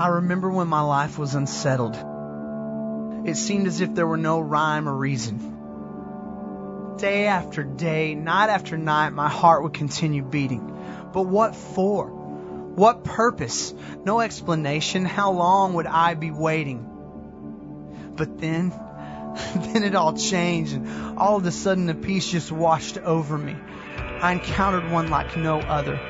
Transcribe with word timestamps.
I 0.00 0.06
remember 0.06 0.48
when 0.48 0.66
my 0.66 0.80
life 0.80 1.18
was 1.18 1.34
unsettled. 1.34 1.94
It 3.28 3.36
seemed 3.36 3.66
as 3.66 3.82
if 3.82 3.94
there 3.94 4.06
were 4.06 4.16
no 4.16 4.40
rhyme 4.40 4.88
or 4.88 4.96
reason. 4.96 6.96
Day 6.96 7.26
after 7.26 7.62
day, 7.62 8.14
night 8.14 8.48
after 8.48 8.78
night, 8.78 9.10
my 9.10 9.28
heart 9.28 9.62
would 9.62 9.74
continue 9.74 10.22
beating. 10.22 11.10
But 11.12 11.24
what 11.24 11.54
for? 11.54 12.06
What 12.06 13.04
purpose? 13.04 13.74
No 14.02 14.20
explanation. 14.20 15.04
How 15.04 15.32
long 15.32 15.74
would 15.74 15.86
I 15.86 16.14
be 16.14 16.30
waiting? 16.30 16.86
But 18.16 18.38
then, 18.38 18.70
then 19.54 19.84
it 19.84 19.94
all 19.94 20.14
changed, 20.14 20.72
and 20.72 21.18
all 21.18 21.36
of 21.36 21.44
a 21.44 21.52
sudden 21.52 21.84
the 21.84 21.94
peace 21.94 22.26
just 22.26 22.50
washed 22.50 22.96
over 22.96 23.36
me. 23.36 23.54
I 23.98 24.32
encountered 24.32 24.90
one 24.90 25.10
like 25.10 25.36
no 25.36 25.60
other. 25.60 26.00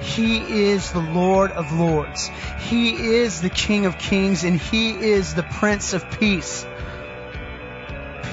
He 0.00 0.38
is 0.64 0.92
the 0.92 1.00
Lord 1.00 1.52
of 1.52 1.72
Lords. 1.72 2.30
He 2.58 3.14
is 3.14 3.40
the 3.40 3.50
King 3.50 3.86
of 3.86 3.98
Kings, 3.98 4.44
and 4.44 4.58
He 4.58 4.90
is 4.90 5.34
the 5.34 5.42
Prince 5.42 5.92
of 5.92 6.10
Peace. 6.18 6.66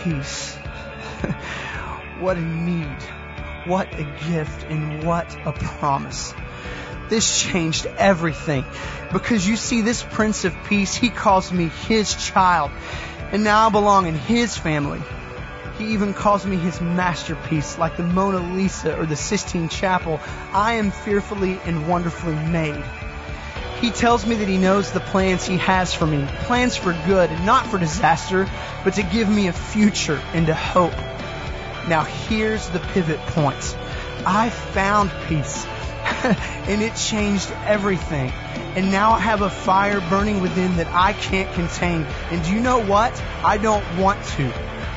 Peace. 0.03 0.55
what 2.19 2.37
a 2.37 2.41
need. 2.41 3.01
What 3.65 3.93
a 3.93 4.03
gift, 4.29 4.65
and 4.69 5.03
what 5.03 5.35
a 5.45 5.51
promise. 5.51 6.33
This 7.09 7.41
changed 7.41 7.85
everything. 7.97 8.65
Because 9.11 9.47
you 9.47 9.55
see, 9.55 9.81
this 9.81 10.03
Prince 10.03 10.45
of 10.45 10.55
Peace, 10.65 10.95
He 10.95 11.09
calls 11.09 11.51
me 11.51 11.67
His 11.87 12.15
child. 12.15 12.71
And 13.31 13.43
now 13.43 13.67
I 13.67 13.69
belong 13.69 14.07
in 14.07 14.15
His 14.15 14.57
family. 14.57 15.01
He 15.77 15.93
even 15.93 16.13
calls 16.13 16.45
me 16.45 16.57
his 16.57 16.81
masterpiece, 16.81 17.77
like 17.77 17.97
the 17.97 18.03
Mona 18.03 18.39
Lisa 18.39 18.97
or 18.97 19.05
the 19.05 19.15
Sistine 19.15 19.69
Chapel. 19.69 20.19
I 20.51 20.73
am 20.73 20.89
fearfully 20.89 21.59
and 21.65 21.87
wonderfully 21.87 22.35
made. 22.35 22.83
He 23.79 23.91
tells 23.91 24.25
me 24.25 24.35
that 24.35 24.47
he 24.47 24.57
knows 24.57 24.91
the 24.91 24.99
plans 24.99 25.45
he 25.45 25.57
has 25.57 25.93
for 25.93 26.07
me, 26.07 26.25
plans 26.45 26.75
for 26.75 26.93
good, 27.05 27.29
and 27.29 27.45
not 27.45 27.67
for 27.67 27.77
disaster, 27.77 28.49
but 28.83 28.95
to 28.95 29.03
give 29.03 29.29
me 29.29 29.47
a 29.47 29.53
future 29.53 30.19
and 30.33 30.49
a 30.49 30.55
hope. 30.55 30.95
Now 31.87 32.03
here's 32.03 32.67
the 32.69 32.79
pivot 32.79 33.19
point. 33.27 33.77
I 34.25 34.49
found 34.49 35.11
peace, 35.27 35.63
and 36.23 36.81
it 36.81 36.95
changed 36.95 37.51
everything. 37.65 38.31
And 38.75 38.91
now 38.91 39.11
I 39.11 39.19
have 39.19 39.43
a 39.43 39.49
fire 39.49 40.01
burning 40.01 40.41
within 40.41 40.77
that 40.77 40.87
I 40.87 41.13
can't 41.13 41.51
contain. 41.53 42.03
And 42.31 42.43
do 42.43 42.51
you 42.51 42.59
know 42.59 42.83
what? 42.83 43.23
I 43.43 43.57
don't 43.57 43.85
want 43.97 44.23
to. 44.37 44.51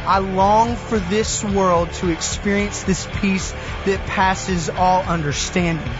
I 0.06 0.18
long 0.18 0.76
for 0.76 0.98
this 0.98 1.44
world 1.44 1.92
to 1.94 2.08
experience 2.08 2.82
this 2.84 3.06
peace 3.20 3.52
that 3.84 4.04
passes 4.06 4.70
all 4.70 5.02
understanding. 5.02 5.92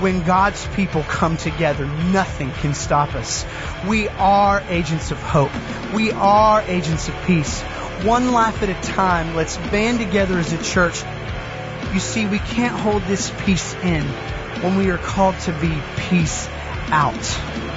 When 0.00 0.22
God's 0.22 0.66
people 0.68 1.02
come 1.02 1.36
together, 1.36 1.86
nothing 1.86 2.50
can 2.52 2.72
stop 2.72 3.14
us. 3.14 3.44
We 3.86 4.08
are 4.08 4.62
agents 4.68 5.10
of 5.10 5.20
hope. 5.20 5.52
We 5.92 6.12
are 6.12 6.62
agents 6.62 7.08
of 7.08 7.14
peace. 7.26 7.62
One 8.04 8.32
life 8.32 8.62
at 8.62 8.68
a 8.68 8.92
time, 8.92 9.34
let's 9.34 9.56
band 9.56 9.98
together 9.98 10.38
as 10.38 10.52
a 10.52 10.62
church. 10.62 11.02
You 11.92 12.00
see, 12.00 12.26
we 12.26 12.38
can't 12.38 12.78
hold 12.78 13.02
this 13.02 13.32
peace 13.44 13.74
in 13.82 14.04
when 14.62 14.76
we 14.76 14.90
are 14.90 14.98
called 14.98 15.38
to 15.40 15.52
be 15.52 15.82
peace 15.96 16.48
out. 16.90 17.67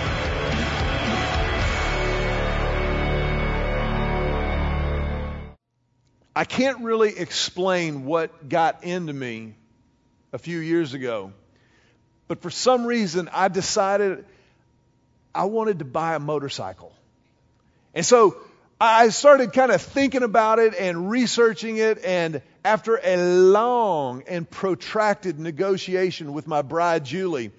I 6.35 6.45
can't 6.45 6.81
really 6.81 7.17
explain 7.17 8.05
what 8.05 8.47
got 8.47 8.83
into 8.83 9.11
me 9.11 9.55
a 10.31 10.37
few 10.37 10.59
years 10.59 10.93
ago, 10.93 11.33
but 12.27 12.41
for 12.41 12.49
some 12.49 12.85
reason 12.85 13.29
I 13.33 13.49
decided 13.49 14.25
I 15.35 15.45
wanted 15.45 15.79
to 15.79 15.85
buy 15.85 16.15
a 16.15 16.19
motorcycle. 16.19 16.93
And 17.93 18.05
so 18.05 18.37
I 18.79 19.09
started 19.09 19.51
kind 19.51 19.71
of 19.71 19.81
thinking 19.81 20.23
about 20.23 20.59
it 20.59 20.73
and 20.73 21.09
researching 21.09 21.77
it, 21.77 22.03
and 22.03 22.41
after 22.63 22.99
a 23.03 23.17
long 23.17 24.23
and 24.27 24.49
protracted 24.49 25.37
negotiation 25.37 26.33
with 26.33 26.47
my 26.47 26.61
bride, 26.61 27.03
Julie, 27.03 27.51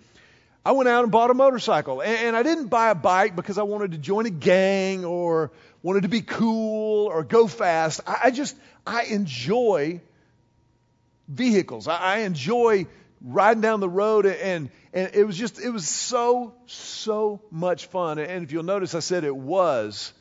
I 0.64 0.72
went 0.72 0.88
out 0.88 1.02
and 1.02 1.10
bought 1.10 1.30
a 1.30 1.34
motorcycle. 1.34 2.02
And, 2.02 2.36
I 2.36 2.42
didn't 2.42 2.68
buy 2.68 2.90
a 2.90 2.94
bike 2.94 3.34
because 3.34 3.58
I 3.58 3.62
wanted 3.62 3.92
to 3.92 3.98
join 3.98 4.26
a 4.26 4.30
gang 4.30 5.04
or 5.04 5.50
wanted 5.82 6.02
to 6.02 6.08
be 6.08 6.22
cool 6.22 7.06
or 7.06 7.24
go 7.24 7.48
fast. 7.48 8.00
I, 8.06 8.30
just, 8.30 8.56
I 8.86 9.04
enjoy 9.04 10.00
vehicles. 11.26 11.88
I, 11.88 12.18
enjoy 12.18 12.86
riding 13.20 13.60
down 13.60 13.80
the 13.80 13.88
road 13.88 14.26
and, 14.26 14.70
and 14.92 15.10
it 15.14 15.24
was 15.24 15.36
just, 15.36 15.60
it 15.60 15.70
was 15.70 15.88
so, 15.88 16.54
so 16.66 17.40
much 17.50 17.86
fun. 17.86 18.18
And 18.18 18.44
if 18.44 18.52
you'll 18.52 18.62
notice, 18.62 18.94
I 18.94 19.00
said 19.00 19.24
it 19.24 19.34
was 19.34 20.12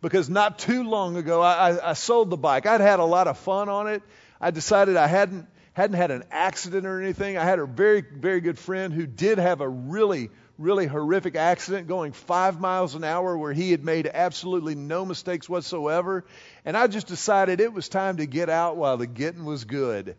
because 0.00 0.30
not 0.30 0.58
too 0.58 0.84
long 0.84 1.16
ago 1.16 1.40
I, 1.42 1.90
I 1.90 1.92
sold 1.94 2.30
the 2.30 2.36
bike. 2.36 2.66
I'd 2.66 2.80
had 2.80 3.00
a 3.00 3.04
lot 3.04 3.26
of 3.26 3.38
fun 3.38 3.68
on 3.68 3.88
it. 3.88 4.02
I 4.40 4.52
decided 4.52 4.96
I 4.96 5.08
hadn't, 5.08 5.46
hadn't 5.80 5.96
had 5.96 6.10
an 6.10 6.24
accident 6.30 6.86
or 6.86 7.00
anything. 7.00 7.38
I 7.38 7.44
had 7.44 7.58
a 7.58 7.66
very, 7.66 8.02
very 8.02 8.40
good 8.40 8.58
friend 8.58 8.92
who 8.92 9.06
did 9.06 9.38
have 9.38 9.60
a 9.60 9.68
really, 9.68 10.30
really 10.58 10.86
horrific 10.86 11.36
accident 11.36 11.88
going 11.88 12.12
five 12.12 12.60
miles 12.60 12.94
an 12.94 13.02
hour 13.02 13.36
where 13.36 13.52
he 13.52 13.70
had 13.70 13.82
made 13.82 14.10
absolutely 14.12 14.74
no 14.74 15.06
mistakes 15.06 15.48
whatsoever. 15.48 16.24
And 16.64 16.76
I 16.76 16.86
just 16.86 17.06
decided 17.06 17.60
it 17.60 17.72
was 17.72 17.88
time 17.88 18.18
to 18.18 18.26
get 18.26 18.50
out 18.50 18.76
while 18.76 18.98
the 18.98 19.06
getting 19.06 19.44
was 19.44 19.64
good. 19.64 20.16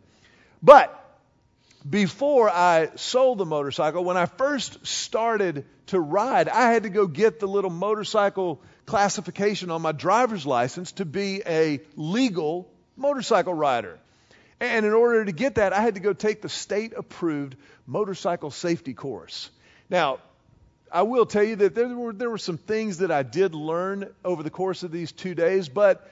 But 0.63 0.97
before 1.87 2.49
I 2.49 2.89
sold 2.95 3.37
the 3.37 3.45
motorcycle, 3.45 4.03
when 4.03 4.17
I 4.17 4.25
first 4.25 4.85
started 4.85 5.65
to 5.87 5.99
ride, 5.99 6.49
I 6.49 6.71
had 6.71 6.83
to 6.83 6.89
go 6.89 7.07
get 7.07 7.39
the 7.39 7.47
little 7.47 7.69
motorcycle 7.69 8.61
classification 8.85 9.69
on 9.69 9.81
my 9.81 9.91
driver's 9.91 10.45
license 10.45 10.91
to 10.93 11.05
be 11.05 11.41
a 11.45 11.81
legal 11.95 12.67
motorcycle 12.95 13.53
rider. 13.53 13.99
And 14.61 14.85
in 14.85 14.93
order 14.93 15.25
to 15.25 15.31
get 15.31 15.55
that, 15.55 15.73
I 15.73 15.81
had 15.81 15.95
to 15.95 15.99
go 16.01 16.13
take 16.13 16.43
the 16.43 16.47
state 16.47 16.93
approved 16.95 17.55
motorcycle 17.87 18.51
safety 18.51 18.93
course. 18.93 19.49
Now, 19.89 20.19
I 20.91 21.01
will 21.01 21.25
tell 21.25 21.43
you 21.43 21.55
that 21.57 21.73
there 21.73 21.87
were, 21.87 22.13
there 22.13 22.29
were 22.29 22.37
some 22.37 22.59
things 22.59 22.99
that 22.99 23.09
I 23.09 23.23
did 23.23 23.55
learn 23.55 24.13
over 24.23 24.43
the 24.43 24.51
course 24.51 24.83
of 24.83 24.91
these 24.91 25.11
two 25.11 25.33
days, 25.33 25.67
but 25.67 26.07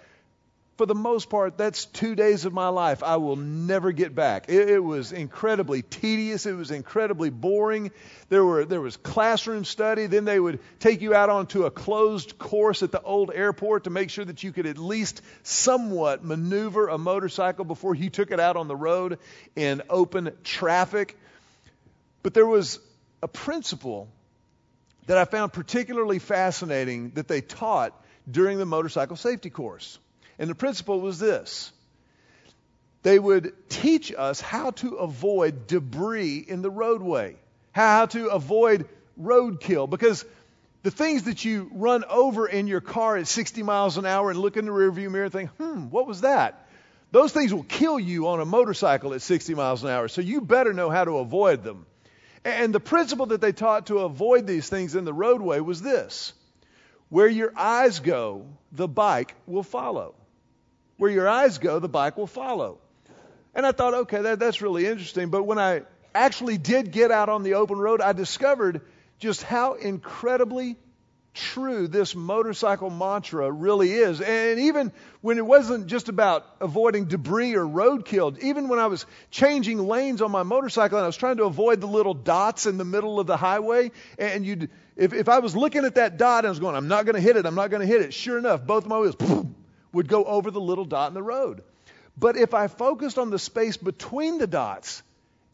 for 0.79 0.85
the 0.85 0.95
most 0.95 1.29
part, 1.29 1.57
that's 1.57 1.83
two 1.83 2.15
days 2.15 2.45
of 2.45 2.53
my 2.53 2.69
life 2.69 3.03
I 3.03 3.17
will 3.17 3.35
never 3.35 3.91
get 3.91 4.15
back. 4.15 4.45
It, 4.47 4.69
it, 4.69 4.79
was 4.79 5.11
incredibly 5.11 5.81
tedious. 5.81 6.45
It 6.45 6.53
was 6.53 6.71
incredibly 6.71 7.29
boring. 7.29 7.91
There 8.29 8.45
were 8.45 8.63
there 8.63 8.79
was 8.79 8.95
classroom 8.95 9.65
study. 9.65 10.05
Then 10.05 10.23
they 10.23 10.39
would 10.39 10.61
take 10.79 11.01
you 11.01 11.13
out 11.13 11.29
onto 11.29 11.65
a 11.65 11.69
closed 11.69 12.39
course 12.39 12.81
at 12.81 12.93
the 12.93 13.01
old 13.01 13.29
airport 13.35 13.83
to 13.83 13.89
make 13.89 14.09
sure 14.09 14.23
that 14.23 14.41
you 14.41 14.53
could 14.53 14.65
at 14.65 14.77
least 14.77 15.21
somewhat 15.43 16.23
maneuver 16.23 16.87
a 16.87 16.97
motorcycle 16.97 17.65
before 17.65 17.93
you 17.93 18.09
took 18.09 18.31
it 18.31 18.39
out 18.39 18.55
on 18.55 18.69
the 18.69 18.75
road 18.77 19.19
in 19.57 19.81
open 19.89 20.31
traffic. 20.45 21.17
But 22.23 22.33
there 22.33 22.47
was 22.47 22.79
a 23.21 23.27
principle 23.27 24.07
that 25.07 25.17
I 25.17 25.25
found 25.25 25.51
particularly 25.51 26.19
fascinating 26.19 27.09
that 27.15 27.27
they 27.27 27.41
taught 27.41 28.01
during 28.31 28.59
the 28.59 28.65
motorcycle 28.65 29.17
safety 29.17 29.49
course. 29.49 29.99
And 30.39 30.49
the 30.49 30.55
principle 30.55 31.01
was 31.01 31.19
this 31.19 31.71
they 33.01 33.19
would 33.19 33.53
teach 33.69 34.11
us 34.17 34.41
how 34.41 34.71
to 34.71 34.95
avoid 34.95 35.67
debris 35.67 36.37
in 36.37 36.61
the 36.61 36.71
roadway, 36.71 37.35
how 37.71 38.07
to 38.07 38.29
avoid 38.29 38.87
roadkill. 39.19 39.89
Because 39.89 40.25
the 40.83 40.91
things 40.91 41.23
that 41.23 41.45
you 41.45 41.69
run 41.73 42.03
over 42.05 42.47
in 42.47 42.67
your 42.67 42.81
car 42.81 43.17
at 43.17 43.27
60 43.27 43.63
miles 43.63 43.97
an 43.97 44.05
hour 44.05 44.31
and 44.31 44.39
look 44.39 44.57
in 44.57 44.65
the 44.65 44.71
rearview 44.71 45.11
mirror 45.11 45.25
and 45.25 45.33
think, 45.33 45.49
hmm, 45.51 45.89
what 45.89 46.07
was 46.07 46.21
that? 46.21 46.67
Those 47.11 47.31
things 47.31 47.53
will 47.53 47.63
kill 47.63 47.99
you 47.99 48.27
on 48.27 48.39
a 48.39 48.45
motorcycle 48.45 49.13
at 49.13 49.21
60 49.21 49.55
miles 49.55 49.83
an 49.83 49.89
hour. 49.89 50.07
So 50.07 50.21
you 50.21 50.41
better 50.41 50.73
know 50.73 50.89
how 50.89 51.05
to 51.05 51.17
avoid 51.17 51.63
them. 51.63 51.85
And 52.45 52.73
the 52.73 52.79
principle 52.79 53.27
that 53.27 53.41
they 53.41 53.51
taught 53.51 53.87
to 53.87 53.99
avoid 53.99 54.45
these 54.45 54.69
things 54.69 54.95
in 54.95 55.05
the 55.05 55.13
roadway 55.13 55.59
was 55.59 55.81
this 55.81 56.33
where 57.09 57.27
your 57.27 57.51
eyes 57.57 57.99
go, 57.99 58.45
the 58.71 58.87
bike 58.87 59.33
will 59.47 59.63
follow. 59.63 60.13
Where 60.99 61.09
your 61.09 61.29
eyes 61.29 61.57
go, 61.57 61.79
the 61.79 61.87
bike 61.87 62.17
will 62.17 62.27
follow. 62.27 62.77
And 63.55 63.65
I 63.65 63.71
thought, 63.71 63.93
okay, 63.93 64.21
that, 64.21 64.39
that's 64.39 64.61
really 64.61 64.85
interesting. 64.85 65.29
But 65.29 65.43
when 65.43 65.57
I 65.57 65.83
actually 66.13 66.57
did 66.57 66.91
get 66.91 67.09
out 67.09 67.29
on 67.29 67.43
the 67.43 67.53
open 67.53 67.77
road, 67.77 68.01
I 68.01 68.11
discovered 68.11 68.81
just 69.17 69.41
how 69.41 69.75
incredibly 69.75 70.75
true 71.33 71.87
this 71.87 72.15
motorcycle 72.15 72.89
mantra 72.89 73.49
really 73.49 73.93
is. 73.93 74.19
And 74.19 74.59
even 74.59 74.91
when 75.21 75.37
it 75.37 75.45
wasn't 75.45 75.87
just 75.87 76.09
about 76.09 76.45
avoiding 76.59 77.05
debris 77.05 77.55
or 77.55 77.63
roadkill, 77.63 78.37
even 78.43 78.67
when 78.67 78.79
I 78.79 78.87
was 78.87 79.05
changing 79.31 79.77
lanes 79.79 80.21
on 80.21 80.31
my 80.31 80.43
motorcycle 80.43 80.97
and 80.97 81.05
I 81.05 81.07
was 81.07 81.15
trying 81.15 81.37
to 81.37 81.45
avoid 81.45 81.79
the 81.79 81.87
little 81.87 82.13
dots 82.13 82.65
in 82.65 82.77
the 82.77 82.83
middle 82.83 83.21
of 83.21 83.27
the 83.27 83.37
highway, 83.37 83.91
and 84.17 84.45
you'd, 84.45 84.69
if, 84.97 85.13
if 85.13 85.29
I 85.29 85.39
was 85.39 85.55
looking 85.55 85.85
at 85.85 85.95
that 85.95 86.17
dot 86.17 86.39
and 86.39 86.47
I 86.47 86.49
was 86.49 86.59
going, 86.59 86.75
I'm 86.75 86.89
not 86.89 87.05
going 87.05 87.15
to 87.15 87.21
hit 87.21 87.37
it, 87.37 87.45
I'm 87.45 87.55
not 87.55 87.69
going 87.69 87.81
to 87.81 87.87
hit 87.87 88.01
it, 88.01 88.13
sure 88.13 88.37
enough, 88.37 88.65
both 88.65 88.83
of 88.83 88.89
my 88.89 88.99
wheels 88.99 89.15
boom, 89.15 89.55
would 89.93 90.07
go 90.07 90.23
over 90.23 90.51
the 90.51 90.61
little 90.61 90.85
dot 90.85 91.09
in 91.09 91.13
the 91.13 91.23
road. 91.23 91.63
But 92.17 92.37
if 92.37 92.53
I 92.53 92.67
focused 92.67 93.17
on 93.17 93.29
the 93.29 93.39
space 93.39 93.77
between 93.77 94.37
the 94.37 94.47
dots, 94.47 95.03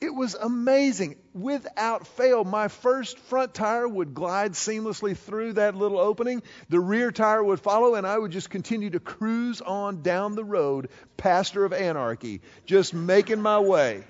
It 0.01 0.13
was 0.13 0.35
amazing. 0.35 1.15
Without 1.33 2.05
fail, 2.05 2.43
my 2.43 2.67
first 2.67 3.17
front 3.17 3.53
tire 3.53 3.87
would 3.87 4.13
glide 4.13 4.51
seamlessly 4.53 5.15
through 5.15 5.53
that 5.53 5.75
little 5.75 5.99
opening. 5.99 6.43
The 6.69 6.81
rear 6.81 7.11
tire 7.11 7.43
would 7.43 7.61
follow, 7.61 7.95
and 7.95 8.05
I 8.05 8.17
would 8.17 8.31
just 8.31 8.49
continue 8.49 8.89
to 8.89 8.99
cruise 8.99 9.61
on 9.61 10.01
down 10.01 10.35
the 10.35 10.43
road, 10.43 10.89
pastor 11.15 11.63
of 11.63 11.71
anarchy, 11.71 12.41
just 12.65 12.93
making 12.93 13.41
my 13.41 13.59
way. 13.59 14.03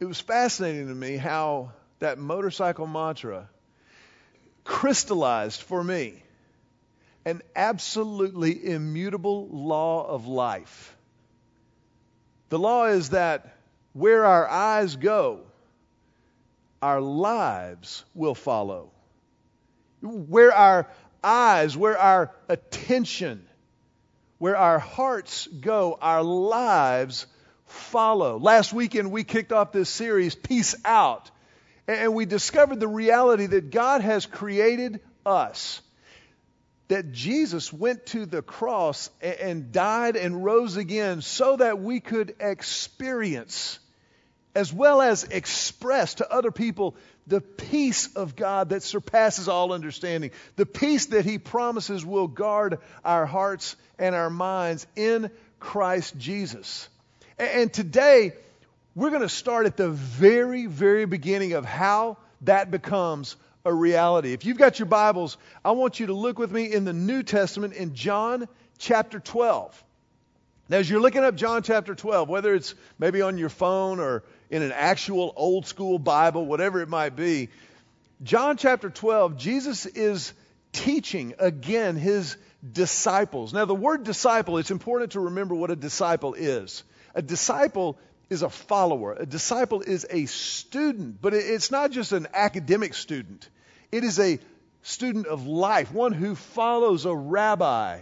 It 0.00 0.06
was 0.06 0.20
fascinating 0.20 0.88
to 0.88 0.94
me 0.94 1.16
how 1.16 1.70
that 2.02 2.18
motorcycle 2.18 2.86
mantra 2.86 3.48
crystallized 4.64 5.62
for 5.62 5.82
me 5.82 6.22
an 7.24 7.40
absolutely 7.54 8.70
immutable 8.70 9.48
law 9.48 10.04
of 10.06 10.26
life. 10.26 10.96
The 12.48 12.58
law 12.58 12.86
is 12.86 13.10
that 13.10 13.56
where 13.92 14.24
our 14.24 14.48
eyes 14.48 14.96
go, 14.96 15.42
our 16.80 17.00
lives 17.00 18.04
will 18.14 18.34
follow. 18.34 18.90
Where 20.00 20.52
our 20.52 20.88
eyes, 21.22 21.76
where 21.76 21.96
our 21.96 22.32
attention, 22.48 23.46
where 24.38 24.56
our 24.56 24.80
hearts 24.80 25.46
go, 25.46 25.96
our 26.02 26.24
lives 26.24 27.26
follow. 27.66 28.40
Last 28.40 28.72
weekend, 28.72 29.12
we 29.12 29.22
kicked 29.22 29.52
off 29.52 29.70
this 29.70 29.88
series, 29.88 30.34
Peace 30.34 30.74
Out, 30.84 31.30
and 31.88 32.14
we 32.14 32.26
discovered 32.26 32.80
the 32.80 32.88
reality 32.88 33.46
that 33.46 33.70
God 33.70 34.00
has 34.00 34.26
created 34.26 35.00
us 35.26 35.80
that 36.92 37.10
Jesus 37.10 37.72
went 37.72 38.04
to 38.04 38.26
the 38.26 38.42
cross 38.42 39.08
and 39.22 39.72
died 39.72 40.14
and 40.14 40.44
rose 40.44 40.76
again 40.76 41.22
so 41.22 41.56
that 41.56 41.80
we 41.80 42.00
could 42.00 42.34
experience, 42.38 43.78
as 44.54 44.70
well 44.70 45.00
as 45.00 45.24
express 45.24 46.16
to 46.16 46.30
other 46.30 46.50
people, 46.50 46.94
the 47.26 47.40
peace 47.40 48.14
of 48.14 48.36
God 48.36 48.68
that 48.70 48.82
surpasses 48.82 49.48
all 49.48 49.72
understanding, 49.72 50.32
the 50.56 50.66
peace 50.66 51.06
that 51.06 51.24
He 51.24 51.38
promises 51.38 52.04
will 52.04 52.28
guard 52.28 52.78
our 53.02 53.24
hearts 53.24 53.74
and 53.98 54.14
our 54.14 54.28
minds 54.28 54.86
in 54.94 55.30
Christ 55.60 56.18
Jesus. 56.18 56.90
And 57.38 57.72
today, 57.72 58.32
we're 58.94 59.10
going 59.10 59.22
to 59.22 59.28
start 59.28 59.66
at 59.66 59.76
the 59.76 59.88
very, 59.88 60.66
very 60.66 61.06
beginning 61.06 61.54
of 61.54 61.64
how 61.64 62.18
that 62.42 62.70
becomes 62.70 63.36
a 63.64 63.72
reality. 63.72 64.32
If 64.32 64.44
you've 64.44 64.58
got 64.58 64.78
your 64.78 64.86
Bibles, 64.86 65.38
I 65.64 65.70
want 65.70 65.98
you 65.98 66.06
to 66.06 66.12
look 66.12 66.38
with 66.38 66.52
me 66.52 66.72
in 66.72 66.84
the 66.84 66.92
New 66.92 67.22
Testament 67.22 67.74
in 67.74 67.94
John 67.94 68.48
chapter 68.78 69.18
12. 69.18 69.84
Now, 70.68 70.78
as 70.78 70.90
you're 70.90 71.00
looking 71.00 71.24
up 71.24 71.36
John 71.36 71.62
chapter 71.62 71.94
12, 71.94 72.28
whether 72.28 72.54
it's 72.54 72.74
maybe 72.98 73.22
on 73.22 73.38
your 73.38 73.48
phone 73.48 73.98
or 73.98 74.24
in 74.50 74.62
an 74.62 74.72
actual 74.72 75.32
old 75.36 75.66
school 75.66 75.98
Bible, 75.98 76.44
whatever 76.44 76.80
it 76.80 76.88
might 76.88 77.16
be, 77.16 77.48
John 78.22 78.56
chapter 78.56 78.90
12, 78.90 79.38
Jesus 79.38 79.86
is 79.86 80.32
teaching 80.72 81.34
again 81.38 81.96
his 81.96 82.36
disciples. 82.72 83.52
Now, 83.52 83.64
the 83.64 83.74
word 83.74 84.04
disciple, 84.04 84.58
it's 84.58 84.70
important 84.70 85.12
to 85.12 85.20
remember 85.20 85.54
what 85.54 85.70
a 85.70 85.76
disciple 85.76 86.34
is. 86.34 86.84
A 87.14 87.22
disciple 87.22 87.98
is 88.30 88.42
a 88.42 88.50
follower. 88.50 89.12
A 89.12 89.26
disciple 89.26 89.82
is 89.82 90.06
a 90.08 90.26
student, 90.26 91.20
but 91.20 91.34
it's 91.34 91.70
not 91.70 91.90
just 91.90 92.12
an 92.12 92.28
academic 92.32 92.94
student. 92.94 93.48
It 93.90 94.04
is 94.04 94.18
a 94.18 94.38
student 94.82 95.26
of 95.26 95.46
life, 95.46 95.92
one 95.92 96.12
who 96.12 96.34
follows 96.34 97.04
a 97.04 97.14
rabbi. 97.14 98.00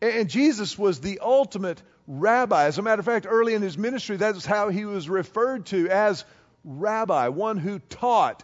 And 0.00 0.28
Jesus 0.28 0.78
was 0.78 1.00
the 1.00 1.20
ultimate 1.20 1.82
rabbi. 2.06 2.64
As 2.64 2.78
a 2.78 2.82
matter 2.82 3.00
of 3.00 3.06
fact, 3.06 3.26
early 3.28 3.54
in 3.54 3.62
his 3.62 3.78
ministry, 3.78 4.16
that's 4.16 4.44
how 4.44 4.68
he 4.68 4.84
was 4.84 5.08
referred 5.08 5.66
to 5.66 5.88
as 5.88 6.24
rabbi, 6.64 7.28
one 7.28 7.58
who 7.58 7.78
taught 7.78 8.42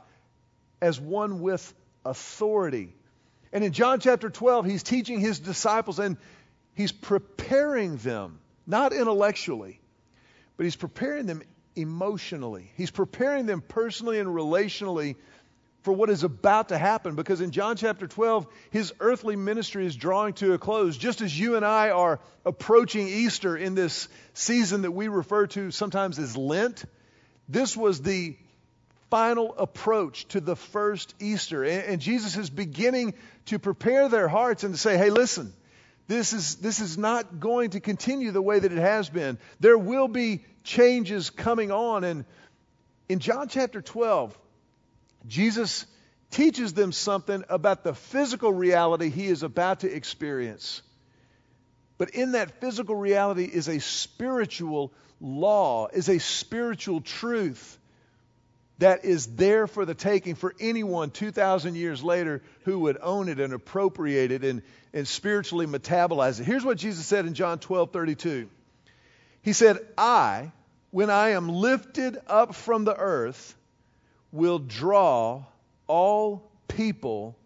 as 0.81 1.01
one 1.01 1.41
with 1.41 1.75
authority. 2.05 2.95
And 3.53 3.65
in 3.65 3.73
John 3.73 4.01
chapter 4.01 4.31
12, 4.31 4.67
he's 4.67 4.83
teaching 4.83 5.21
his 5.21 5.39
disciples 5.39 5.99
and 5.99 6.17
he's 6.75 6.93
preparing 6.93 7.97
them, 7.97 8.39
not 8.67 8.93
intellectually, 8.93 9.81
but 10.59 10.65
he's 10.65 10.77
preparing 10.77 11.25
them 11.25 11.43
emotionally. 11.77 12.71
He's 12.77 12.91
preparing 12.91 13.47
them 13.47 13.63
personally 13.63 14.19
and 14.19 14.29
relationally 14.29 15.15
for 15.83 15.93
what 15.93 16.11
is 16.11 16.25
about 16.25 16.71
to 16.71 16.77
happen 16.77 17.15
because 17.15 17.41
in 17.41 17.53
John 17.53 17.77
chapter 17.77 18.09
12, 18.09 18.47
his 18.71 18.93
earthly 18.99 19.37
ministry 19.37 19.87
is 19.87 19.95
drawing 19.95 20.35
to 20.35 20.53
a 20.53 20.59
close. 20.59 20.99
Just 20.99 21.21
as 21.21 21.39
you 21.39 21.55
and 21.55 21.65
I 21.65 21.91
are 21.91 22.19
approaching 22.45 23.07
Easter 23.07 23.57
in 23.57 23.77
this 23.77 24.09
season 24.35 24.83
that 24.83 24.91
we 24.91 25.07
refer 25.07 25.47
to 25.47 25.71
sometimes 25.71 26.19
as 26.19 26.37
Lent, 26.37 26.85
this 27.49 27.77
was 27.77 28.03
the 28.03 28.37
final 29.11 29.55
approach 29.57 30.27
to 30.29 30.41
the 30.41 30.57
first 30.57 31.15
Easter. 31.21 31.65
And, 31.65 32.01
Jesus 32.01 32.37
is 32.37 32.51
beginning 32.51 33.15
to 33.47 33.61
prepare 33.61 34.09
their 34.09 34.29
hearts 34.29 34.65
and 34.65 34.75
to 34.75 34.81
say, 34.81 34.99
hey, 34.99 35.11
listen, 35.11 35.53
this 36.09 36.33
is, 36.33 36.57
this 36.57 36.81
is 36.81 36.97
not 36.97 37.39
going 37.39 37.71
to 37.71 37.81
continue 37.81 38.31
the 38.31 38.43
way 38.43 38.59
that 38.59 38.73
it 38.73 38.79
has 38.79 39.11
been. 39.11 39.39
There 39.61 39.77
will 39.77 40.09
be 40.09 40.45
changes 40.65 41.29
coming 41.29 41.71
on. 41.71 42.03
And 42.03 42.25
in 43.11 43.19
John 43.19 43.49
chapter 43.49 43.83
12, 43.83 44.37
Jesus 45.27 45.85
teaches 46.31 46.73
them 46.73 46.93
something 46.93 47.45
about 47.51 47.85
the 47.85 47.95
physical 47.95 48.53
reality 48.53 49.11
he 49.11 49.27
is 49.27 49.43
about 49.43 49.81
to 49.81 49.95
experience. 49.95 50.83
But 51.99 52.11
in 52.11 52.33
that 52.33 52.61
physical 52.61 52.95
reality 52.97 53.45
is 53.45 53.69
a 53.69 53.79
spiritual 53.79 54.95
law, 55.21 55.89
is 55.89 56.09
a 56.09 56.19
spiritual 56.19 57.03
truth 57.03 57.79
that 58.79 59.05
is 59.05 59.27
there 59.27 59.67
for 59.67 59.85
the 59.85 59.95
taking 59.95 60.35
for 60.35 60.55
anyone 60.61 61.11
2,000 61.11 61.75
years 61.75 62.03
later 62.03 62.43
who 62.65 62.81
would 62.81 62.99
own 63.03 63.29
it 63.29 63.41
and 63.41 63.53
appropriate 63.53 64.31
it 64.31 64.45
and, 64.45 64.63
and 64.93 65.07
spiritually 65.07 65.67
metabolize 65.67 66.41
it. 66.41 66.45
Here's 66.45 66.65
what 66.65 66.79
Jesus 66.79 67.05
said 67.05 67.27
in 67.27 67.35
John 67.35 67.59
12 67.59 67.93
32. 67.93 68.49
He 69.43 69.53
said, 69.53 69.79
I, 69.97 70.53
when 70.91 71.11
I 71.11 71.31
am 71.31 71.49
lifted 71.49 72.19
up 72.27 72.55
from 72.55 72.85
the 72.85 72.97
earth, 72.97 73.57
will 74.31 74.59
draw 74.59 75.45
all 75.87 76.51
people 76.69 77.37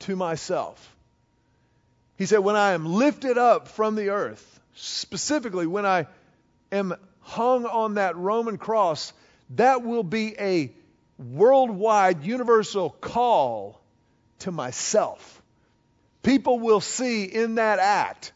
to 0.00 0.16
myself. 0.16 0.94
He 2.16 2.26
said, 2.26 2.38
When 2.38 2.56
I 2.56 2.72
am 2.72 2.86
lifted 2.86 3.38
up 3.38 3.68
from 3.68 3.94
the 3.94 4.10
earth, 4.10 4.60
specifically 4.74 5.66
when 5.66 5.84
I 5.84 6.06
am 6.72 6.94
hung 7.20 7.66
on 7.66 7.94
that 7.94 8.16
Roman 8.16 8.56
cross, 8.56 9.12
that 9.50 9.82
will 9.82 10.02
be 10.02 10.34
a 10.38 10.72
worldwide, 11.18 12.24
universal 12.24 12.90
call 12.90 13.80
to 14.40 14.50
myself. 14.50 15.42
People 16.22 16.58
will 16.58 16.80
see 16.80 17.24
in 17.24 17.56
that 17.56 17.78
act 17.78 18.32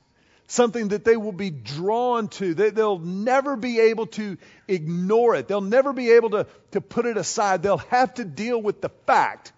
something 0.47 0.89
that 0.89 1.05
they 1.05 1.17
will 1.17 1.33
be 1.33 1.51
drawn 1.51 2.29
to. 2.29 2.55
They, 2.55 2.71
will 2.71 2.99
never 2.99 3.57
be 3.57 3.81
able 3.81 4.07
to 4.09 4.37
ignore 4.67 5.37
it. 5.37 5.49
They'll 5.49 5.61
never 5.61 5.93
be 5.93 6.13
able 6.13 6.31
to, 6.31 6.47
to 6.73 6.81
put 6.81 7.07
it 7.07 7.17
aside. 7.17 7.63
They'll 7.63 7.79
have 7.79 8.15
to 8.15 8.25
deal 8.25 8.61
with 8.61 8.81
the 8.81 8.89
fact 9.07 9.53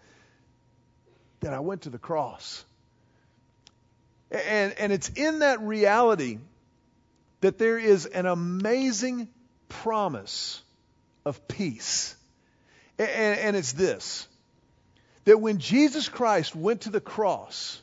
that 1.40 1.52
I 1.52 1.60
went 1.60 1.82
to 1.82 1.90
the 1.90 1.98
cross. 1.98 2.64
And, 4.30 4.74
and 4.78 4.92
it's 4.92 5.10
in 5.10 5.40
that 5.40 5.60
reality 5.60 6.38
that 7.40 7.58
there 7.58 7.78
is 7.78 8.06
an 8.06 8.26
amazing 8.26 9.28
promise 9.68 10.62
of 11.24 11.46
peace. 11.48 12.16
And, 12.98 13.08
and 13.38 13.56
it's 13.56 13.72
this 13.72 14.28
that 15.24 15.40
when 15.40 15.58
Jesus 15.58 16.08
Christ 16.08 16.56
went 16.56 16.82
to 16.82 16.90
the 16.90 17.00
cross, 17.00 17.80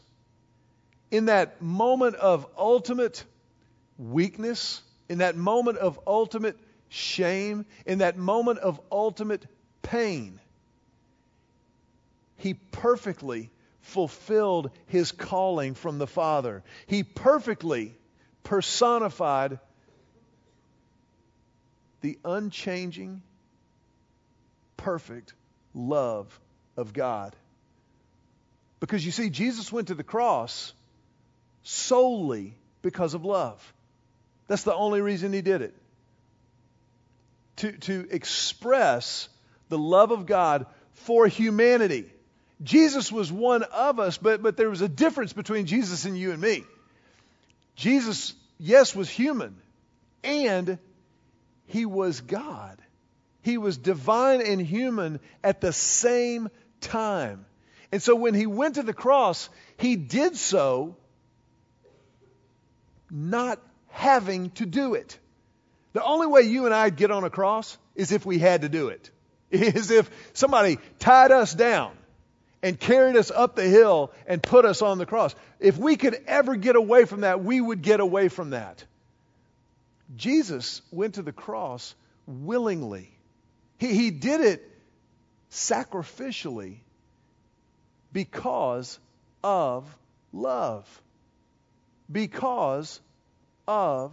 in 1.10 1.26
that 1.26 1.62
moment 1.62 2.16
of 2.16 2.46
ultimate 2.58 3.24
weakness, 3.98 4.82
in 5.08 5.20
that 5.20 5.38
moment 5.38 5.78
of 5.78 6.00
ultimate 6.06 6.58
shame, 6.90 7.66
in 7.86 8.00
that 8.00 8.18
moment 8.18 8.60
of 8.60 8.80
ultimate 8.92 9.46
pain, 9.82 10.40
he 12.38 12.54
perfectly 12.54 13.52
fulfilled 13.82 14.72
his 14.88 15.12
calling 15.12 15.74
from 15.74 15.98
the 15.98 16.08
Father. 16.08 16.64
He 16.88 17.04
perfectly 17.04 17.96
personified 18.44 19.60
the 22.02 22.18
unchanging 22.24 23.22
perfect 24.80 25.34
love 25.74 26.40
of 26.78 26.94
God. 26.94 27.36
Because 28.80 29.06
you 29.06 29.12
see, 29.12 29.30
Jesus 29.30 29.72
went 29.72 29.90
to 29.90 29.96
the 29.96 30.04
cross 30.04 30.74
solely 31.64 32.56
because 32.82 33.14
of 33.14 33.26
love. 33.26 33.74
That's 34.48 34.64
the 34.64 34.74
only 34.74 35.02
reason 35.02 35.34
he 35.34 35.42
did 35.42 35.62
it. 35.62 35.76
To, 37.58 37.72
to 37.74 38.08
express 38.10 39.28
the 39.68 39.78
love 39.78 40.12
of 40.12 40.26
God 40.26 40.66
for 40.94 41.28
humanity. 41.28 42.06
Jesus 42.64 43.12
was 43.12 43.32
one 43.32 43.64
of 43.64 44.00
us, 44.00 44.18
but, 44.18 44.42
but 44.42 44.56
there 44.56 44.70
was 44.70 44.82
a 44.82 44.90
difference 44.90 45.34
between 45.34 45.66
Jesus 45.66 46.06
and 46.06 46.18
you 46.18 46.32
and 46.32 46.42
me. 46.42 46.64
Jesus, 47.76 48.34
yes, 48.58 48.96
was 48.96 49.10
human, 49.10 49.56
and 50.24 50.78
he 51.68 51.86
was 51.86 52.22
God. 52.22 52.82
He 53.42 53.58
was 53.58 53.78
divine 53.78 54.42
and 54.42 54.62
human 54.62 55.20
at 55.44 55.62
the 55.62 55.74
same 55.74 56.50
time. 56.82 57.46
And 57.92 58.02
so 58.02 58.16
when 58.16 58.34
he 58.34 58.46
went 58.46 58.76
to 58.76 58.84
the 58.84 58.94
cross, 58.94 59.50
he 59.78 59.96
did 59.96 60.36
so 60.36 60.96
not 63.10 63.60
having 63.90 64.52
to 64.52 64.66
do 64.66 64.94
it. 64.94 65.18
The 65.94 66.04
only 66.04 66.28
way 66.28 66.42
you 66.42 66.66
and 66.66 66.74
I'd 66.74 66.96
get 66.96 67.12
on 67.12 67.24
a 67.24 67.30
cross 67.30 67.78
is 67.96 68.12
if 68.12 68.26
we 68.26 68.38
had 68.38 68.62
to 68.62 68.70
do 68.70 68.90
it. 68.90 69.10
Is 69.52 69.90
if 69.90 70.10
somebody 70.34 70.78
tied 71.00 71.32
us 71.32 71.56
down 71.56 71.92
and 72.62 72.80
carried 72.80 73.16
us 73.16 73.32
up 73.32 73.56
the 73.56 73.64
hill 73.64 74.12
and 74.28 74.44
put 74.44 74.66
us 74.66 74.84
on 74.84 75.00
the 75.00 75.08
cross. 75.08 75.34
If 75.60 75.78
we 75.78 75.96
could 75.96 76.22
ever 76.28 76.56
get 76.56 76.76
away 76.76 77.06
from 77.06 77.22
that, 77.22 77.44
we 77.44 77.60
would 77.60 77.82
get 77.82 78.00
away 78.00 78.28
from 78.28 78.52
that. 78.52 78.84
Jesus 80.16 80.84
went 80.92 81.16
to 81.16 81.22
the 81.22 81.32
cross 81.32 81.96
willingly. 82.28 83.10
He, 83.80 83.94
he 83.94 84.12
did 84.12 84.42
it 84.42 84.70
sacrificially 85.50 86.78
because 88.14 89.00
of 89.44 89.98
love. 90.32 91.02
Because 92.12 93.00
of 93.68 94.12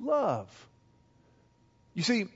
love. 0.00 0.48
You 1.94 2.02
see, 2.02 2.28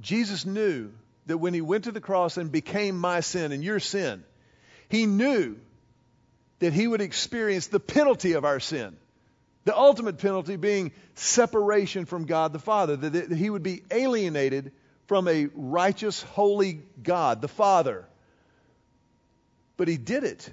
Jesus 0.00 0.46
knew 0.46 0.92
that 1.26 1.38
when 1.38 1.52
he 1.52 1.60
went 1.60 1.84
to 1.84 1.92
the 1.92 2.00
cross 2.00 2.36
and 2.36 2.50
became 2.50 2.96
my 2.96 3.20
sin 3.20 3.52
and 3.52 3.62
your 3.62 3.80
sin, 3.80 4.24
he 4.88 5.06
knew 5.06 5.56
that 6.60 6.72
he 6.72 6.86
would 6.86 7.00
experience 7.00 7.66
the 7.66 7.80
penalty 7.80 8.32
of 8.32 8.44
our 8.44 8.60
sin. 8.60 8.96
The 9.64 9.76
ultimate 9.76 10.18
penalty 10.18 10.56
being 10.56 10.92
separation 11.14 12.06
from 12.06 12.24
God 12.24 12.52
the 12.52 12.58
Father, 12.58 12.96
that 12.96 13.32
he 13.32 13.50
would 13.50 13.62
be 13.62 13.82
alienated 13.90 14.72
from 15.10 15.26
a 15.26 15.48
righteous, 15.54 16.22
holy 16.22 16.82
God, 17.02 17.42
the 17.42 17.48
Father. 17.48 18.04
But 19.76 19.88
he 19.88 19.96
did 19.96 20.22
it 20.22 20.48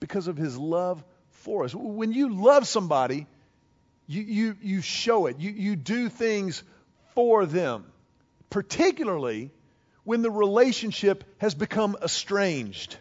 because 0.00 0.26
of 0.26 0.38
his 0.38 0.56
love 0.56 1.04
for 1.32 1.64
us. 1.64 1.74
When 1.74 2.10
you 2.12 2.32
love 2.32 2.66
somebody, 2.66 3.26
you, 4.06 4.22
you, 4.22 4.56
you 4.62 4.80
show 4.80 5.26
it, 5.26 5.38
you, 5.38 5.50
you 5.50 5.76
do 5.76 6.08
things 6.08 6.62
for 7.14 7.44
them, 7.44 7.84
particularly 8.48 9.50
when 10.02 10.22
the 10.22 10.30
relationship 10.30 11.24
has 11.36 11.54
become 11.54 11.94
estranged, 12.02 12.96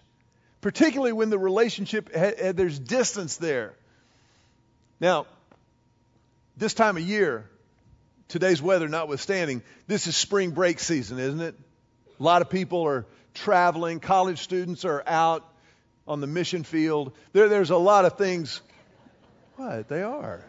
particularly 0.59 1.13
when 1.13 1.29
the 1.29 1.39
relationship, 1.39 2.11
there's 2.11 2.77
distance 2.77 3.37
there. 3.37 3.73
Now, 4.99 5.27
this 6.57 6.73
time 6.73 6.97
of 6.97 7.03
year, 7.03 7.49
today's 8.27 8.61
weather 8.61 8.87
notwithstanding, 8.87 9.61
this 9.87 10.07
is 10.07 10.15
spring 10.15 10.51
break 10.51 10.79
season, 10.79 11.19
isn't 11.19 11.41
it? 11.41 11.55
A 12.19 12.23
lot 12.23 12.41
of 12.41 12.49
people 12.49 12.85
are 12.85 13.05
traveling, 13.33 13.99
college 13.99 14.39
students 14.39 14.85
are 14.85 15.03
out 15.05 15.47
on 16.07 16.21
the 16.21 16.27
mission 16.27 16.63
field. 16.63 17.13
There, 17.33 17.49
there's 17.49 17.69
a 17.69 17.77
lot 17.77 18.05
of 18.05 18.17
things. 18.17 18.61
What? 19.55 19.87
They 19.87 20.01
are. 20.01 20.43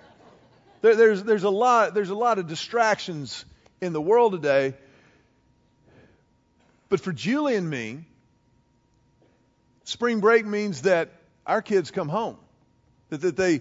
There, 0.81 0.97
there's, 0.97 1.23
there's, 1.23 1.45
a 1.45 1.51
lot, 1.51 1.95
there's 1.95 2.11
a 2.11 2.15
lot 2.15 2.39
of 2.39 2.47
distractions 2.47 3.45
in 3.81 3.93
the 3.93 4.01
world 4.01 4.33
today. 4.33 4.75
But 6.89 7.01
for 7.01 7.13
Julie 7.13 7.57
and 7.57 7.69
me, 7.69 8.05
spring 9.85 10.21
break 10.21 10.47
means 10.47 10.83
that 10.83 11.11
our 11.47 11.61
kids 11.61 11.91
come 11.91 12.09
home, 12.09 12.39
that, 13.11 13.21
that 13.21 13.37
they, 13.37 13.61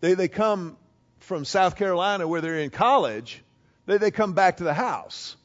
they, 0.00 0.14
they 0.14 0.28
come 0.28 0.76
from 1.20 1.44
South 1.44 1.76
Carolina 1.76 2.26
where 2.26 2.40
they're 2.40 2.58
in 2.58 2.70
college, 2.70 3.42
they, 3.86 3.98
they 3.98 4.10
come 4.10 4.32
back 4.32 4.58
to 4.58 4.64
the 4.64 4.74
house. 4.74 5.36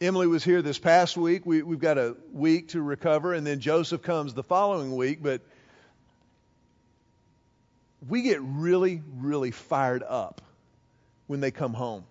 Emily 0.00 0.28
was 0.28 0.44
here 0.44 0.62
this 0.62 0.78
past 0.78 1.16
week. 1.16 1.44
We, 1.44 1.62
we've 1.62 1.80
got 1.80 1.98
a 1.98 2.16
week 2.32 2.68
to 2.68 2.82
recover, 2.82 3.34
and 3.34 3.46
then 3.46 3.58
Joseph 3.60 4.02
comes 4.02 4.32
the 4.32 4.44
following 4.44 4.94
week. 4.94 5.22
But 5.22 5.42
we 8.06 8.22
get 8.22 8.40
really, 8.40 9.02
really 9.16 9.50
fired 9.50 10.04
up 10.06 10.40
when 11.26 11.40
they 11.40 11.50
come 11.50 11.74
home. 11.74 12.04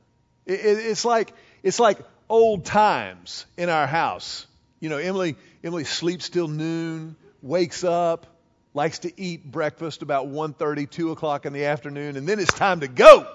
It, 0.45 0.59
it, 0.59 0.77
it's 0.85 1.05
like 1.05 1.33
it's 1.63 1.79
like 1.79 1.99
old 2.29 2.65
times 2.65 3.45
in 3.55 3.69
our 3.69 3.87
house. 3.87 4.45
You 4.81 4.89
know, 4.89 4.97
Emily 4.97 5.37
Emily 5.63 5.85
sleeps 5.85 6.27
till 6.27 6.49
noon, 6.49 7.15
wakes 7.41 7.85
up, 7.85 8.27
likes 8.73 8.99
to 8.99 9.21
eat 9.21 9.49
breakfast 9.49 10.01
about 10.01 10.27
1.30, 10.27 10.89
2 10.89 11.11
o'clock 11.11 11.45
in 11.45 11.53
the 11.53 11.65
afternoon, 11.65 12.17
and 12.17 12.27
then 12.27 12.39
it's 12.39 12.53
time 12.53 12.81
to 12.81 12.87
go. 12.87 13.27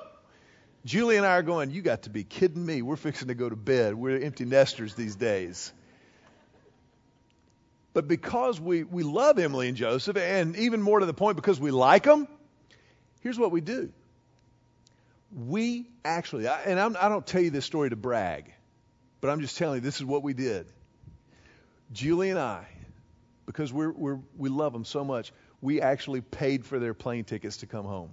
Julie 0.84 1.16
and 1.16 1.24
I 1.24 1.36
are 1.36 1.42
going, 1.42 1.70
You 1.70 1.82
got 1.82 2.02
to 2.02 2.10
be 2.10 2.24
kidding 2.24 2.64
me. 2.64 2.82
We're 2.82 2.96
fixing 2.96 3.28
to 3.28 3.34
go 3.34 3.48
to 3.48 3.56
bed. 3.56 3.94
We're 3.94 4.20
empty 4.20 4.44
nesters 4.44 4.94
these 4.94 5.16
days. 5.16 5.72
But 7.94 8.08
because 8.08 8.60
we, 8.60 8.84
we 8.84 9.02
love 9.02 9.38
Emily 9.38 9.68
and 9.68 9.76
Joseph, 9.76 10.16
and 10.16 10.56
even 10.56 10.80
more 10.80 11.00
to 11.00 11.06
the 11.06 11.14
point, 11.14 11.36
because 11.36 11.60
we 11.60 11.70
like 11.70 12.04
them, 12.04 12.26
here's 13.20 13.38
what 13.38 13.52
we 13.52 13.60
do. 13.60 13.92
We 15.46 15.86
actually, 16.04 16.46
and 16.46 16.80
I'm, 16.80 16.96
I 16.96 17.08
do 17.08 17.14
not 17.14 17.26
tell 17.26 17.42
you 17.42 17.50
this 17.50 17.66
story 17.66 17.90
to 17.90 17.96
brag, 17.96 18.52
but 19.20 19.28
I'm 19.28 19.40
just 19.40 19.58
telling 19.58 19.76
you 19.76 19.80
this 19.80 19.96
is 19.96 20.04
what 20.04 20.22
we 20.22 20.32
did. 20.32 20.66
Julie 21.92 22.30
and 22.30 22.38
I, 22.38 22.66
because 23.44 23.72
we're, 23.72 23.92
we're, 23.92 24.18
we 24.36 24.48
love 24.48 24.72
them 24.72 24.86
so 24.86 25.04
much, 25.04 25.32
we 25.60 25.82
actually 25.82 26.22
paid 26.22 26.64
for 26.64 26.78
their 26.78 26.94
plane 26.94 27.24
tickets 27.24 27.58
to 27.58 27.66
come 27.66 27.84
home. 27.84 28.10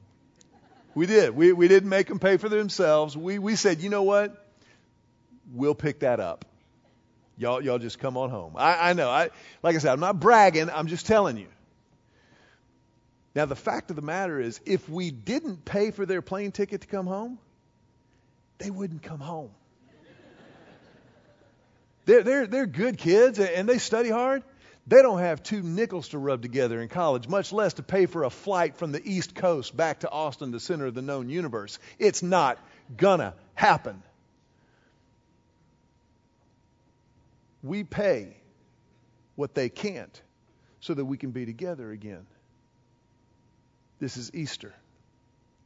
We 0.96 1.05
did. 1.05 1.36
We, 1.36 1.53
we 1.53 1.67
didn't 1.67 1.89
make 1.89 2.08
them 2.08 2.19
pay 2.19 2.38
for 2.38 2.50
themselves. 2.50 3.15
We, 3.15 3.39
we 3.39 3.55
said, 3.55 3.81
you 3.81 3.89
know 3.89 4.03
what? 4.03 4.46
We'll 5.53 5.75
pick 5.75 6.00
that 6.00 6.19
up. 6.19 6.46
Y'all, 7.38 7.63
y'all 7.63 7.79
just 7.79 8.00
come 8.00 8.17
on 8.17 8.29
home. 8.29 8.53
I, 8.58 8.89
I 8.89 8.93
know. 8.93 9.10
I, 9.10 9.29
like 9.63 9.75
I 9.75 9.79
said, 9.79 9.93
I'm 9.93 10.00
not 10.00 10.19
bragging. 10.19 10.69
I'm 10.69 10.88
just 10.88 11.05
telling 11.05 11.38
you. 11.38 11.48
Now, 13.34 13.46
the 13.46 13.55
fact 13.55 13.89
of 13.91 13.96
the 13.96 14.01
matter 14.01 14.39
is, 14.39 14.60
if 14.65 14.89
we 14.89 15.12
didn't 15.12 15.63
pay 15.63 15.91
for 15.91 16.05
their 16.05 16.22
plane 16.22 16.51
ticket 16.51 16.81
to 16.81 16.88
come 16.88 17.08
home, 17.08 17.39
they 18.58 18.69
wouldn't 18.69 19.03
come 19.03 19.19
home. 19.19 19.51
They're, 22.05 22.24
they're, 22.24 22.48
they're 22.48 22.65
good 22.65 22.98
kids 22.98 23.39
and 23.39 23.69
they 23.69 23.77
study 23.77 24.10
hard. 24.10 24.43
They 24.89 25.03
don't 25.03 25.19
have 25.19 25.43
two 25.43 25.62
nickels 25.62 26.10
to 26.10 26.17
rub 26.17 26.41
together 26.41 26.81
in 26.81 26.89
college, 26.89 27.27
much 27.27 27.53
less 27.53 27.75
to 27.75 27.84
pay 27.84 28.08
for 28.08 28.24
a 28.24 28.31
flight 28.31 28.75
from 28.75 28.91
the 28.91 29.01
East 29.08 29.36
Coast 29.36 29.77
back 29.77 30.00
to 30.00 30.10
Austin, 30.10 30.50
the 30.50 30.60
center 30.60 30.88
of 30.88 30.96
the 30.96 31.03
known 31.03 31.29
universe. 31.29 31.77
It's 32.00 32.24
not 32.24 32.58
gonna 32.98 33.36
happen. 33.53 34.01
We 37.62 37.84
pay 37.84 38.36
what 39.36 39.53
they 39.53 39.69
can't 39.69 40.19
so 40.79 40.96
that 40.96 41.05
we 41.05 41.17
can 41.17 41.29
be 41.29 41.46
together 41.46 41.91
again. 41.91 42.25
This 44.00 44.17
is 44.17 44.34
Easter. 44.34 44.74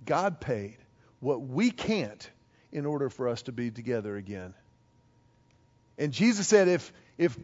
God 0.05 0.41
paid 0.41 0.75
what 1.21 1.39
we 1.41 1.71
can't 1.71 2.29
in 2.73 2.85
order 2.85 3.09
for 3.09 3.29
us 3.29 3.43
to 3.43 3.53
be 3.53 3.71
together 3.71 4.17
again. 4.17 4.53
And 5.97 6.11
Jesus 6.11 6.45
said, 6.45 6.67
if, 6.67 6.91
if 7.17 7.37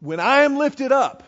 when 0.00 0.20
I 0.20 0.42
am 0.42 0.56
lifted 0.56 0.92
up, 0.92 1.22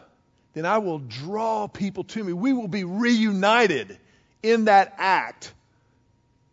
then 0.55 0.67
I 0.67 0.79
will 0.79 0.99
draw 0.99 1.67
people 1.69 2.05
to 2.05 2.25
me. 2.25 2.33
We 2.33 2.52
will 2.52 2.69
be 2.69 2.85
reunited 2.85 3.99
in 4.43 4.67
that 4.67 4.95
act 4.99 5.52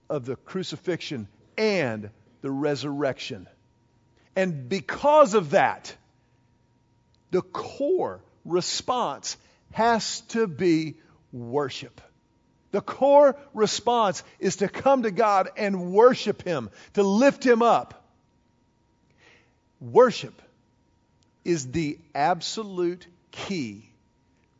of 0.09 0.25
the 0.25 0.35
crucifixion 0.35 1.27
and 1.57 2.09
the 2.41 2.51
resurrection. 2.51 3.47
And 4.35 4.69
because 4.69 5.33
of 5.33 5.51
that, 5.51 5.95
the 7.31 7.41
core 7.41 8.21
response 8.45 9.37
has 9.71 10.21
to 10.21 10.47
be 10.47 10.95
worship. 11.31 12.01
The 12.71 12.81
core 12.81 13.35
response 13.53 14.23
is 14.39 14.57
to 14.57 14.67
come 14.67 15.03
to 15.03 15.11
God 15.11 15.49
and 15.57 15.91
worship 15.91 16.43
Him, 16.43 16.69
to 16.93 17.03
lift 17.03 17.45
Him 17.45 17.61
up. 17.61 18.05
Worship 19.79 20.39
is 21.49 21.71
the 21.71 21.97
absolute 22.13 23.07
key 23.31 23.89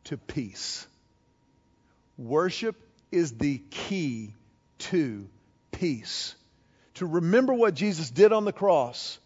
to 0.02 0.16
peace. 0.16 0.88
Worship 2.18 2.74
is 3.12 3.30
the 3.38 3.58
key 3.70 4.34
to 4.78 5.28
peace. 5.70 6.34
To 6.94 7.06
remember 7.06 7.54
what 7.54 7.74
Jesus 7.74 8.10
did 8.10 8.32
on 8.32 8.44
the 8.44 8.52
cross 8.52 9.20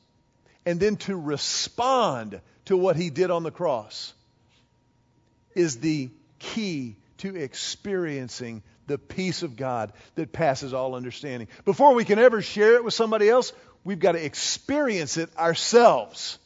and 0.66 0.78
then 0.78 0.97
to 0.97 1.16
respond 1.16 2.38
to 2.66 2.76
what 2.76 2.97
he 2.97 3.09
did 3.09 3.30
on 3.30 3.44
the 3.44 3.50
cross 3.50 4.12
is 5.54 5.78
the 5.78 6.11
key 6.38 6.97
to 7.18 7.35
experiencing 7.35 8.62
the 8.88 8.99
peace 8.99 9.42
of 9.42 9.56
God 9.56 9.90
that 10.16 10.33
passes 10.35 10.75
all 10.75 10.94
understanding. 10.94 11.49
Before 11.64 11.94
we 11.94 12.04
can 12.04 12.18
ever 12.18 12.42
share 12.42 12.75
it 12.75 12.85
with 12.85 12.92
somebody 12.92 13.26
else, 13.26 13.54
we've 13.85 13.99
got 13.99 14.12
to 14.12 14.23
experience 14.23 15.16
it 15.16 15.35
ourselves. 15.38 16.38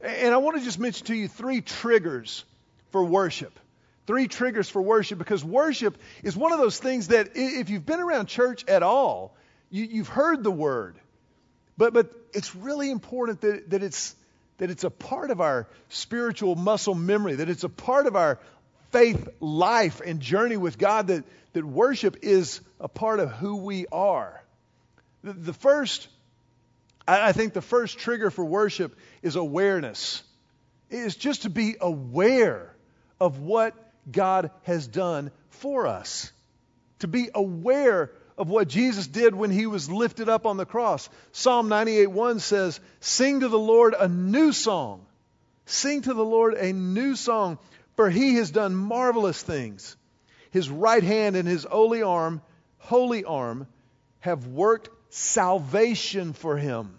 And 0.00 0.34
I 0.34 0.38
want 0.38 0.58
to 0.58 0.64
just 0.64 0.78
mention 0.78 1.06
to 1.06 1.14
you 1.14 1.28
three 1.28 1.60
triggers 1.60 2.44
for 2.90 3.04
worship. 3.04 3.58
Three 4.06 4.28
triggers 4.28 4.68
for 4.68 4.82
worship 4.82 5.18
because 5.18 5.42
worship 5.42 5.96
is 6.22 6.36
one 6.36 6.52
of 6.52 6.58
those 6.58 6.78
things 6.78 7.08
that 7.08 7.30
if 7.34 7.70
you've 7.70 7.86
been 7.86 8.00
around 8.00 8.26
church 8.26 8.64
at 8.68 8.82
all, 8.82 9.34
you, 9.70 9.98
have 9.98 10.08
heard 10.08 10.44
the 10.44 10.50
word. 10.50 10.96
But, 11.76 11.94
but 11.94 12.12
it's 12.32 12.54
really 12.54 12.90
important 12.90 13.40
that, 13.40 13.70
that, 13.70 13.82
it's, 13.82 14.14
that 14.58 14.70
it's 14.70 14.84
a 14.84 14.90
part 14.90 15.30
of 15.30 15.40
our 15.40 15.66
spiritual 15.88 16.54
muscle 16.54 16.94
memory, 16.94 17.36
that 17.36 17.48
it's 17.48 17.64
a 17.64 17.68
part 17.68 18.06
of 18.06 18.14
our 18.14 18.38
faith 18.92 19.28
life 19.40 20.00
and 20.04 20.20
journey 20.20 20.56
with 20.56 20.78
God, 20.78 21.08
that, 21.08 21.24
that 21.54 21.64
worship 21.64 22.18
is 22.22 22.60
a 22.78 22.88
part 22.88 23.20
of 23.20 23.32
who 23.32 23.56
we 23.56 23.86
are. 23.90 24.40
The, 25.24 25.32
the 25.32 25.52
first, 25.54 26.06
I, 27.06 27.32
think 27.32 27.52
the 27.52 27.62
first 27.62 27.98
trigger 27.98 28.30
for 28.30 28.44
worship 28.44 28.96
is 29.22 29.36
awareness. 29.36 30.22
It 30.88 31.00
is 31.00 31.16
just 31.16 31.42
to 31.42 31.50
be 31.50 31.76
aware 31.80 32.74
of 33.20 33.40
what 33.40 33.74
God 34.10 34.50
has 34.62 34.86
done 34.86 35.30
for 35.50 35.86
us. 35.86 36.32
To 37.00 37.08
be 37.08 37.28
aware 37.34 38.10
of 38.36 38.48
what 38.48 38.68
Jesus 38.68 39.06
did 39.06 39.34
when 39.34 39.50
he 39.50 39.66
was 39.66 39.90
lifted 39.90 40.28
up 40.28 40.46
on 40.46 40.56
the 40.56 40.66
cross. 40.66 41.08
Psalm 41.32 41.68
98:1 41.68 42.40
says, 42.40 42.80
"Sing 43.00 43.40
to 43.40 43.48
the 43.48 43.58
Lord 43.58 43.94
a 43.94 44.08
new 44.08 44.52
song. 44.52 45.06
Sing 45.66 46.02
to 46.02 46.14
the 46.14 46.24
Lord 46.24 46.54
a 46.54 46.72
new 46.72 47.16
song, 47.16 47.58
for 47.96 48.10
he 48.10 48.34
has 48.34 48.50
done 48.50 48.74
marvelous 48.74 49.42
things. 49.42 49.96
His 50.50 50.68
right 50.68 51.02
hand 51.02 51.36
and 51.36 51.48
his 51.48 51.64
holy 51.64 52.02
arm, 52.02 52.42
holy 52.78 53.24
arm 53.24 53.66
have 54.20 54.46
worked 54.46 54.90
salvation 55.14 56.32
for 56.32 56.56
him." 56.56 56.98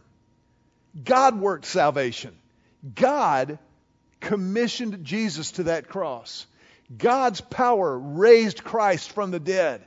God 1.04 1.40
worked 1.40 1.66
salvation. 1.66 2.34
God 2.96 3.60
commissioned 4.22 5.04
Jesus 5.04 5.52
to 5.52 5.64
that 5.64 5.90
cross. 5.90 6.48
God's 6.96 7.42
power 7.42 7.98
raised 7.98 8.64
Christ 8.64 9.12
from 9.12 9.32
the 9.32 9.40
dead 9.40 9.86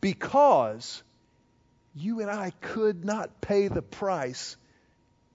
because 0.00 1.02
you 1.94 2.20
and 2.20 2.30
I 2.30 2.52
could 2.60 3.04
not 3.04 3.40
pay 3.40 3.68
the 3.68 3.82
price 3.82 4.56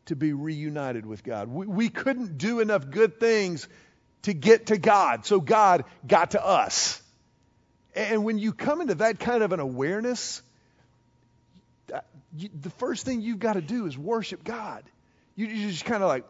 to 0.06 0.16
be 0.16 0.32
reunited 0.32 1.06
with 1.06 1.24
God. 1.24 1.50
We, 1.50 1.66
we 1.68 1.90
couldn't 1.90 2.38
do 2.38 2.60
enough 2.60 2.90
good 2.90 3.20
things 3.20 3.68
to 4.24 4.34
get 4.34 4.68
to 4.68 4.78
God, 4.78 5.26
so 5.26 5.42
God 5.42 5.84
got 6.08 6.32
to 6.32 6.46
us. 6.46 7.02
And 7.96 8.24
when 8.24 8.38
you 8.38 8.54
come 8.54 8.80
into 8.80 8.96
that 8.96 9.20
kind 9.20 9.44
of 9.44 9.52
an 9.52 9.60
awareness, 9.60 10.42
uh, 12.34 12.48
the 12.62 12.70
first 12.72 13.06
thing 13.06 13.22
you've 13.22 13.40
got 13.40 13.54
to 13.54 13.62
do 13.62 13.86
is 13.86 13.98
worship 13.98 14.44
God. 14.44 14.84
you're 15.36 15.50
just 15.50 15.86
kind 15.86 16.04
of 16.04 16.10
like, 16.10 16.26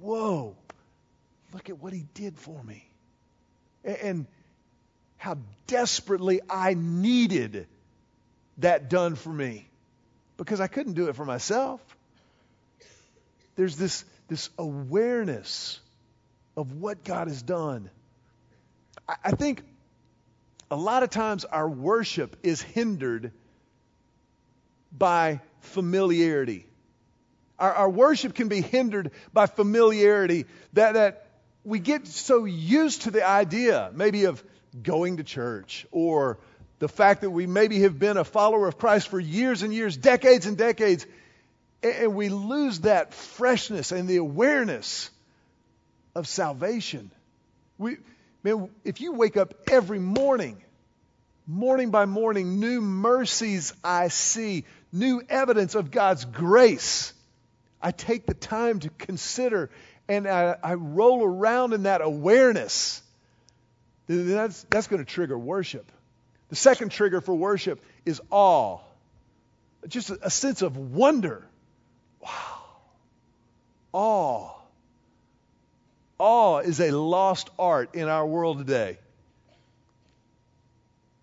whoa, 0.00 0.56
look 1.52 1.68
at 1.68 1.78
what 1.78 1.92
he 1.92 2.06
did 2.14 2.38
for 2.38 2.62
me 2.62 2.86
and 3.84 4.26
how 5.16 5.38
desperately 5.66 6.40
I 6.48 6.74
needed 6.74 7.66
that 8.58 8.88
done 8.88 9.14
for 9.14 9.30
me 9.30 9.68
because 10.36 10.60
I 10.60 10.66
couldn't 10.66 10.94
do 10.94 11.08
it 11.08 11.16
for 11.16 11.24
myself. 11.24 11.80
There's 13.56 13.76
this, 13.76 14.04
this 14.28 14.48
awareness 14.58 15.80
of 16.56 16.72
what 16.72 17.04
God 17.04 17.28
has 17.28 17.42
done. 17.42 17.90
I, 19.08 19.16
I 19.24 19.30
think 19.32 19.62
a 20.70 20.76
lot 20.76 21.02
of 21.02 21.10
times 21.10 21.44
our 21.44 21.68
worship 21.68 22.36
is 22.42 22.62
hindered 22.62 23.32
by 24.96 25.40
familiarity. 25.60 26.66
Our, 27.58 27.72
our 27.72 27.90
worship 27.90 28.34
can 28.34 28.48
be 28.48 28.60
hindered 28.60 29.10
by 29.32 29.46
familiarity 29.46 30.46
that, 30.72 30.94
that 30.94 31.26
we 31.64 31.78
get 31.78 32.06
so 32.06 32.44
used 32.44 33.02
to 33.02 33.10
the 33.10 33.26
idea, 33.26 33.90
maybe 33.94 34.24
of 34.24 34.42
going 34.82 35.18
to 35.18 35.24
church 35.24 35.86
or 35.90 36.38
the 36.78 36.88
fact 36.88 37.20
that 37.20 37.30
we 37.30 37.46
maybe 37.46 37.82
have 37.82 37.98
been 37.98 38.16
a 38.16 38.24
follower 38.24 38.66
of 38.66 38.78
Christ 38.78 39.08
for 39.08 39.20
years 39.20 39.62
and 39.62 39.72
years, 39.72 39.96
decades 39.96 40.46
and 40.46 40.56
decades, 40.56 41.06
and 41.82 42.14
we 42.14 42.30
lose 42.30 42.80
that 42.80 43.12
freshness 43.12 43.92
and 43.92 44.08
the 44.08 44.16
awareness 44.16 45.10
of 46.14 46.26
salvation. 46.26 47.10
We, 47.78 47.98
man, 48.42 48.70
if 48.84 49.00
you 49.00 49.12
wake 49.12 49.36
up 49.36 49.54
every 49.70 49.98
morning, 49.98 50.62
morning 51.46 51.90
by 51.90 52.06
morning, 52.06 52.60
new 52.60 52.80
mercies 52.80 53.74
I 53.84 54.08
see, 54.08 54.64
new 54.92 55.22
evidence 55.28 55.74
of 55.74 55.90
God's 55.90 56.24
grace. 56.24 57.12
I 57.82 57.92
take 57.92 58.26
the 58.26 58.34
time 58.34 58.80
to 58.80 58.90
consider 58.90 59.70
and 60.10 60.26
I, 60.26 60.56
I 60.60 60.74
roll 60.74 61.22
around 61.22 61.72
in 61.72 61.84
that 61.84 62.00
awareness, 62.00 63.00
that's, 64.08 64.64
that's 64.64 64.88
going 64.88 64.98
to 64.98 65.08
trigger 65.08 65.38
worship. 65.38 65.90
The 66.48 66.56
second 66.56 66.90
trigger 66.90 67.20
for 67.20 67.32
worship 67.32 67.80
is 68.04 68.20
awe, 68.28 68.80
just 69.86 70.10
a, 70.10 70.18
a 70.22 70.30
sense 70.30 70.62
of 70.62 70.76
wonder. 70.76 71.46
Wow. 72.20 72.62
Awe. 73.92 74.50
Awe 76.18 76.58
is 76.58 76.80
a 76.80 76.90
lost 76.90 77.48
art 77.56 77.94
in 77.94 78.08
our 78.08 78.26
world 78.26 78.58
today. 78.58 78.98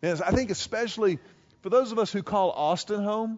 And 0.02 0.22
I 0.22 0.32
think, 0.32 0.50
especially 0.50 1.20
for 1.62 1.70
those 1.70 1.92
of 1.92 2.00
us 2.00 2.10
who 2.10 2.24
call 2.24 2.52
Austin 2.52 3.04
home, 3.04 3.38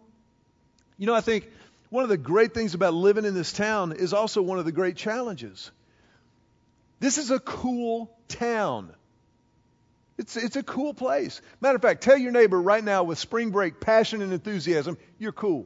you 0.99 1.05
know, 1.05 1.15
I 1.15 1.21
think 1.21 1.49
one 1.89 2.03
of 2.03 2.09
the 2.09 2.17
great 2.17 2.53
things 2.53 2.75
about 2.75 2.93
living 2.93 3.25
in 3.25 3.33
this 3.33 3.51
town 3.51 3.93
is 3.93 4.13
also 4.13 4.41
one 4.43 4.59
of 4.59 4.65
the 4.65 4.71
great 4.71 4.97
challenges. 4.97 5.71
This 6.99 7.17
is 7.17 7.31
a 7.31 7.39
cool 7.39 8.15
town. 8.27 8.93
It's, 10.17 10.35
it's 10.35 10.57
a 10.57 10.63
cool 10.63 10.93
place. 10.93 11.41
Matter 11.61 11.77
of 11.77 11.81
fact, 11.81 12.03
tell 12.03 12.17
your 12.17 12.33
neighbor 12.33 12.61
right 12.61 12.83
now 12.83 13.03
with 13.03 13.17
spring 13.17 13.51
break 13.51 13.79
passion 13.79 14.21
and 14.21 14.33
enthusiasm, 14.33 14.97
you're 15.17 15.31
cool. 15.31 15.65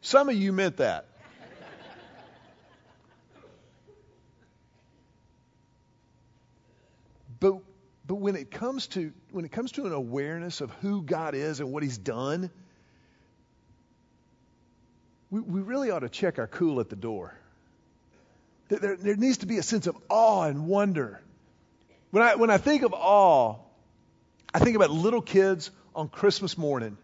Some 0.00 0.28
of 0.28 0.36
you 0.36 0.52
meant 0.52 0.78
that. 0.78 1.09
But 7.40 7.54
but 8.06 8.16
when 8.16 8.36
it 8.36 8.50
comes 8.50 8.86
to 8.88 9.12
when 9.30 9.44
it 9.44 9.52
comes 9.52 9.72
to 9.72 9.86
an 9.86 9.92
awareness 9.92 10.60
of 10.60 10.70
who 10.82 11.02
God 11.02 11.34
is 11.34 11.60
and 11.60 11.72
what 11.72 11.82
He's 11.82 11.98
done, 11.98 12.50
we, 15.30 15.40
we 15.40 15.60
really 15.60 15.90
ought 15.90 16.00
to 16.00 16.08
check 16.08 16.38
our 16.38 16.46
cool 16.46 16.80
at 16.80 16.90
the 16.90 16.96
door. 16.96 17.34
There, 18.68 18.96
there 18.96 19.16
needs 19.16 19.38
to 19.38 19.46
be 19.46 19.58
a 19.58 19.62
sense 19.62 19.86
of 19.86 19.96
awe 20.08 20.44
and 20.44 20.66
wonder. 20.66 21.20
When 22.10 22.22
I 22.22 22.36
when 22.36 22.50
I 22.50 22.58
think 22.58 22.82
of 22.82 22.92
awe, 22.92 23.56
I 24.52 24.58
think 24.58 24.76
about 24.76 24.90
little 24.90 25.22
kids 25.22 25.70
on 25.94 26.08
Christmas 26.08 26.58
morning. 26.58 26.96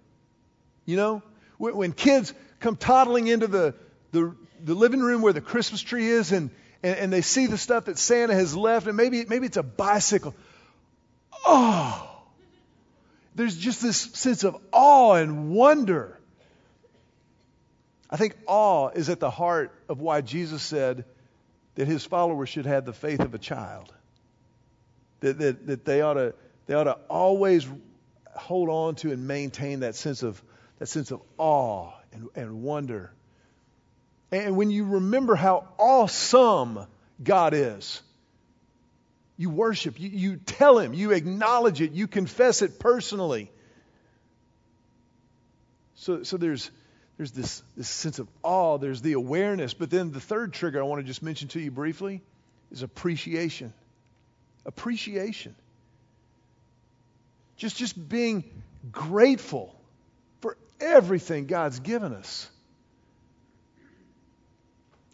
You 0.84 0.96
know, 0.96 1.22
when, 1.58 1.76
when 1.76 1.92
kids 1.92 2.32
come 2.60 2.76
toddling 2.76 3.26
into 3.26 3.46
the, 3.46 3.74
the 4.12 4.34
the 4.62 4.74
living 4.74 5.00
room 5.00 5.22
where 5.22 5.32
the 5.32 5.40
Christmas 5.40 5.80
tree 5.80 6.08
is 6.08 6.32
and, 6.32 6.50
and, 6.82 6.96
and, 6.98 7.12
they 7.12 7.22
see 7.22 7.46
the 7.46 7.58
stuff 7.58 7.86
that 7.86 7.98
Santa 7.98 8.34
has 8.34 8.56
left, 8.56 8.86
and 8.86 8.96
maybe, 8.96 9.24
maybe 9.24 9.46
it's 9.46 9.56
a 9.56 9.62
bicycle 9.62 10.34
oh, 11.46 12.08
there's 13.34 13.56
just 13.56 13.82
this 13.82 13.96
sense 13.96 14.44
of 14.44 14.56
awe 14.72 15.14
and 15.14 15.50
wonder. 15.50 16.18
I 18.10 18.16
think 18.16 18.36
awe 18.46 18.88
is 18.88 19.08
at 19.08 19.20
the 19.20 19.30
heart 19.30 19.72
of 19.88 20.00
why 20.00 20.20
Jesus 20.20 20.62
said 20.62 21.04
that 21.74 21.86
his 21.86 22.04
followers 22.04 22.48
should 22.48 22.66
have 22.66 22.84
the 22.84 22.92
faith 22.92 23.20
of 23.20 23.34
a 23.34 23.38
child. 23.38 23.92
That, 25.20 25.38
that, 25.38 25.66
that 25.66 25.84
they, 25.84 26.02
ought 26.02 26.14
to, 26.14 26.34
they 26.66 26.74
ought 26.74 26.84
to 26.84 26.98
always 27.08 27.66
hold 28.34 28.68
on 28.68 28.94
to 28.96 29.12
and 29.12 29.26
maintain 29.26 29.80
that 29.80 29.94
sense 29.94 30.22
of, 30.22 30.42
that 30.78 30.86
sense 30.86 31.10
of 31.10 31.20
awe 31.36 31.92
and, 32.12 32.28
and 32.34 32.62
wonder. 32.62 33.12
And 34.32 34.56
when 34.56 34.70
you 34.70 34.84
remember 34.84 35.34
how 35.34 35.68
awesome 35.78 36.86
God 37.22 37.54
is, 37.54 38.02
you 39.36 39.50
worship, 39.50 40.00
you, 40.00 40.08
you 40.08 40.36
tell 40.36 40.78
Him, 40.78 40.94
you 40.94 41.12
acknowledge 41.12 41.80
it, 41.80 41.92
you 41.92 42.06
confess 42.06 42.62
it 42.62 42.78
personally. 42.78 43.50
So, 45.96 46.22
so 46.22 46.36
there's, 46.36 46.70
there's 47.16 47.32
this, 47.32 47.62
this 47.76 47.88
sense 47.88 48.18
of 48.18 48.28
awe, 48.42 48.78
there's 48.78 49.02
the 49.02 49.12
awareness. 49.12 49.74
But 49.74 49.90
then 49.90 50.12
the 50.12 50.20
third 50.20 50.52
trigger 50.52 50.80
I 50.80 50.84
want 50.84 51.00
to 51.00 51.06
just 51.06 51.22
mention 51.22 51.48
to 51.48 51.60
you 51.60 51.70
briefly 51.70 52.22
is 52.70 52.82
appreciation. 52.82 53.72
Appreciation. 54.64 55.54
Just, 57.56 57.76
just 57.76 58.08
being 58.08 58.44
grateful 58.90 59.74
for 60.40 60.56
everything 60.80 61.46
God's 61.46 61.80
given 61.80 62.12
us. 62.12 62.50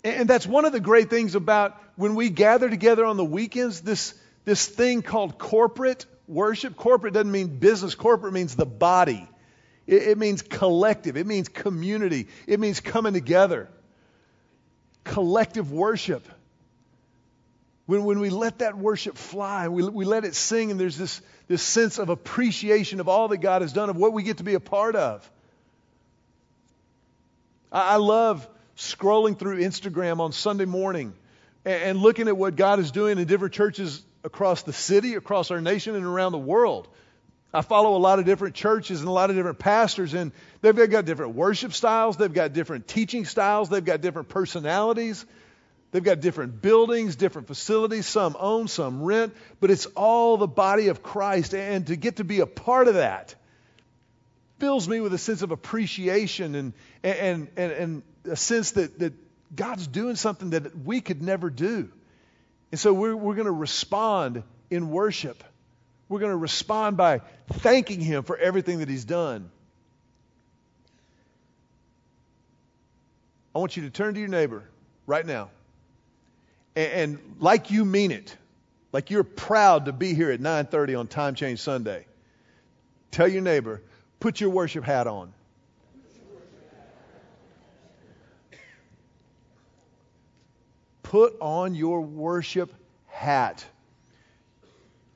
And 0.05 0.29
that's 0.29 0.47
one 0.47 0.65
of 0.65 0.73
the 0.73 0.81
great 0.81 1.11
things 1.11 1.35
about 1.35 1.81
when 1.97 2.15
we 2.15 2.29
gather 2.29 2.69
together 2.69 3.05
on 3.05 3.17
the 3.17 3.25
weekends, 3.25 3.81
this, 3.83 4.15
this 4.45 4.67
thing 4.67 5.03
called 5.03 5.39
corporate 5.39 6.07
worship. 6.27 6.77
Corporate 6.77 7.15
doesn't 7.15 7.31
mean 7.31 7.59
business, 7.59 7.95
corporate 7.95 8.33
means 8.33 8.57
the 8.57 8.67
body. 8.67 9.29
It, 9.87 10.03
it 10.03 10.19
means 10.19 10.43
collective. 10.43 11.17
It 11.17 11.27
means 11.27 11.49
community. 11.49 12.29
It 12.47 12.59
means 12.59 12.81
coming 12.81 13.13
together. 13.13 13.69
Collective 15.05 15.71
worship. 15.71 16.27
When, 17.87 18.05
when 18.05 18.21
we 18.21 18.31
let 18.31 18.61
that 18.61 18.77
worship 18.77 19.17
fly, 19.17 19.69
we, 19.69 19.89
we 19.89 20.05
let 20.05 20.25
it 20.25 20.35
sing, 20.35 20.71
and 20.71 20.79
there's 20.79 20.97
this, 20.97 21.21
this 21.49 21.63
sense 21.63 21.99
of 21.99 22.09
appreciation 22.09 23.01
of 23.01 23.09
all 23.09 23.29
that 23.29 23.39
God 23.39 23.63
has 23.63 23.73
done, 23.73 23.91
of 23.91 23.97
what 23.97 24.13
we 24.13 24.23
get 24.23 24.39
to 24.39 24.45
be 24.45 24.55
a 24.55 24.61
part 24.61 24.97
of. 24.97 25.29
I, 27.71 27.95
I 27.95 27.97
love 27.97 28.49
scrolling 28.77 29.39
through 29.39 29.61
Instagram 29.61 30.21
on 30.21 30.33
Sunday 30.33 30.65
morning 30.65 31.15
and, 31.65 31.83
and 31.83 31.99
looking 31.99 32.29
at 32.29 32.37
what 32.37 32.57
God 32.57 32.79
is 32.79 32.91
doing 32.91 33.19
in 33.19 33.27
different 33.27 33.55
churches 33.55 34.03
across 34.25 34.63
the 34.63 34.73
city, 34.73 35.15
across 35.15 35.51
our 35.51 35.61
nation, 35.61 35.95
and 35.95 36.05
around 36.05 36.33
the 36.33 36.39
world. 36.39 36.89
I 37.55 37.61
follow 37.61 37.97
a 37.97 37.99
lot 37.99 38.19
of 38.19 38.25
different 38.25 38.55
churches 38.55 39.01
and 39.01 39.09
a 39.09 39.13
lot 39.13 39.29
of 39.29 39.37
different 39.37 39.59
pastors, 39.59 40.15
and 40.15 40.33
they've 40.63 40.75
got 40.91 41.05
different 41.05 41.35
worship 41.35 41.75
styles, 41.75 42.17
they've 42.17 42.33
got 42.33 42.55
different 42.55 42.89
teaching 42.89 43.27
styles, 43.27 43.69
they've 43.69 43.85
got 43.85 44.01
different 44.01 44.31
personalities, 44.31 45.27
they've 45.91 46.03
got 46.03 46.21
different 46.21 46.63
buildings, 46.63 47.17
different 47.17 47.49
facilities, 47.49 48.07
some 48.07 48.37
own, 48.41 48.69
some 48.69 49.03
rent, 49.03 49.37
but 49.61 49.71
it's 49.71 49.85
all 49.87 50.39
the 50.39 50.47
body 50.47 50.89
of 50.89 51.03
Christ. 51.03 51.55
And 51.55 51.87
to 51.89 51.97
get 51.97 52.17
to 52.17 52.25
be 52.25 52.41
a 52.41 52.47
part 52.47 52.89
of 52.89 52.95
that 52.95 53.35
fills 54.59 54.89
me 54.89 55.01
with 55.01 55.13
a 55.13 55.19
sense 55.19 55.43
of 55.43 55.51
appreciation 55.51 56.55
and, 56.55 56.73
and, 57.03 57.49
and, 57.57 57.73
and 57.73 58.03
a 58.25 58.37
sense 58.37 58.73
that, 58.73 58.99
that 58.99 59.13
God's 59.55 59.87
doing 59.87 60.17
something 60.17 60.51
that 60.51 60.77
we 60.85 61.01
could 61.01 61.23
never 61.23 61.51
do. 61.51 61.91
And 62.71 62.81
so 62.81 62.93
we're, 62.93 63.15
we're 63.15 63.35
going 63.35 63.47
to 63.47 63.53
respond 63.53 64.43
in 64.71 64.91
worship. 64.91 65.45
We're 66.09 66.21
going 66.21 66.33
to 66.33 66.37
respond 66.37 66.97
by 66.97 67.21
thanking 67.51 68.01
Him 68.01 68.23
for 68.25 68.37
everything 68.37 68.79
that 68.79 68.89
He's 68.89 69.05
done. 69.05 69.51
I 73.55 73.59
want 73.59 73.77
you 73.77 73.83
to 73.83 73.91
turn 73.91 74.15
to 74.15 74.21
your 74.21 74.31
neighbor 74.31 74.65
right 75.07 75.27
now. 75.27 75.51
And, 76.75 76.93
and 76.93 77.37
like 77.39 77.71
you 77.71 77.85
mean 77.85 78.11
it, 78.11 78.35
like 78.93 79.11
you're 79.11 79.25
proud 79.25 79.87
to 79.87 79.93
be 79.93 80.15
here 80.15 80.31
at 80.31 80.41
9:30 80.41 80.99
on 80.99 81.07
Time 81.07 81.35
Change 81.35 81.61
Sunday. 81.61 82.07
Tell 83.11 83.29
your 83.29 83.43
neighbor, 83.43 83.83
put 84.21 84.41
your 84.41 84.51
worship 84.51 84.85
hat 84.85 85.07
on. 85.07 85.35
Put 91.13 91.37
on 91.43 91.75
your 91.75 92.01
worship 92.01 92.73
hat. 93.07 93.63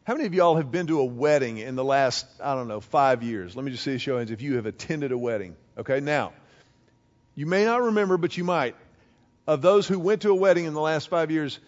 How 0.04 0.12
many 0.12 0.26
of 0.26 0.34
y'all 0.34 0.56
have 0.56 0.70
been 0.70 0.88
to 0.88 1.00
a 1.00 1.04
wedding 1.06 1.56
in 1.56 1.74
the 1.74 1.82
last, 1.82 2.26
I 2.38 2.54
don't 2.54 2.68
know, 2.68 2.82
five 2.82 3.22
years? 3.22 3.56
Let 3.56 3.64
me 3.64 3.70
just 3.70 3.82
see 3.82 3.94
a 3.94 3.98
show 3.98 4.12
of 4.12 4.18
hands 4.18 4.30
if 4.30 4.42
you 4.42 4.56
have 4.56 4.66
attended 4.66 5.10
a 5.10 5.16
wedding. 5.16 5.56
Okay, 5.78 6.00
now, 6.00 6.34
you 7.34 7.46
may 7.46 7.64
not 7.64 7.80
remember, 7.80 8.18
but 8.18 8.36
you 8.36 8.44
might. 8.44 8.76
Of 9.46 9.62
those 9.62 9.88
who 9.88 9.98
went 9.98 10.20
to 10.20 10.32
a 10.32 10.34
wedding 10.34 10.66
in 10.66 10.74
the 10.74 10.82
last 10.82 11.08
five 11.08 11.30
years, 11.30 11.58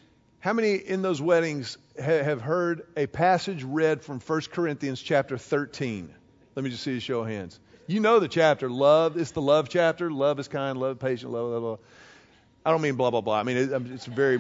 how 0.41 0.53
many 0.53 0.75
in 0.75 1.01
those 1.01 1.23
weddings 1.23 1.79
ha- 1.97 2.23
have 2.23 2.43
heard 2.43 2.87
a 2.99 3.07
passage 3.07 3.65
read 3.65 4.03
from 4.03 4.21
1 4.21 4.41
Corinthians 4.53 5.01
chapter 5.01 5.39
13? 5.39 6.15
Let 6.55 6.63
me 6.63 6.69
just 6.69 6.83
see 6.83 6.99
a 6.99 7.01
show 7.01 7.21
of 7.21 7.29
hands. 7.29 7.59
You 7.87 8.01
know 8.01 8.19
the 8.19 8.29
chapter, 8.29 8.69
love. 8.69 9.17
It's 9.17 9.31
the 9.31 9.41
love 9.41 9.71
chapter. 9.71 10.11
Love 10.11 10.39
is 10.39 10.49
kind, 10.49 10.79
love 10.79 10.99
patient, 10.99 11.33
love, 11.33 11.49
blah, 11.49 11.61
blah. 11.61 11.77
I 12.69 12.71
don't 12.71 12.83
mean 12.83 12.97
blah, 12.97 13.09
blah, 13.11 13.23
blah. 13.23 13.41
I 13.41 13.45
mean, 13.45 13.57
it, 13.57 13.73
um, 13.73 13.91
it's 13.95 14.05
very. 14.05 14.39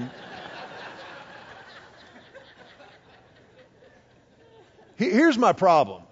Here's 4.96 5.38
my 5.38 5.54
problem. 5.54 6.02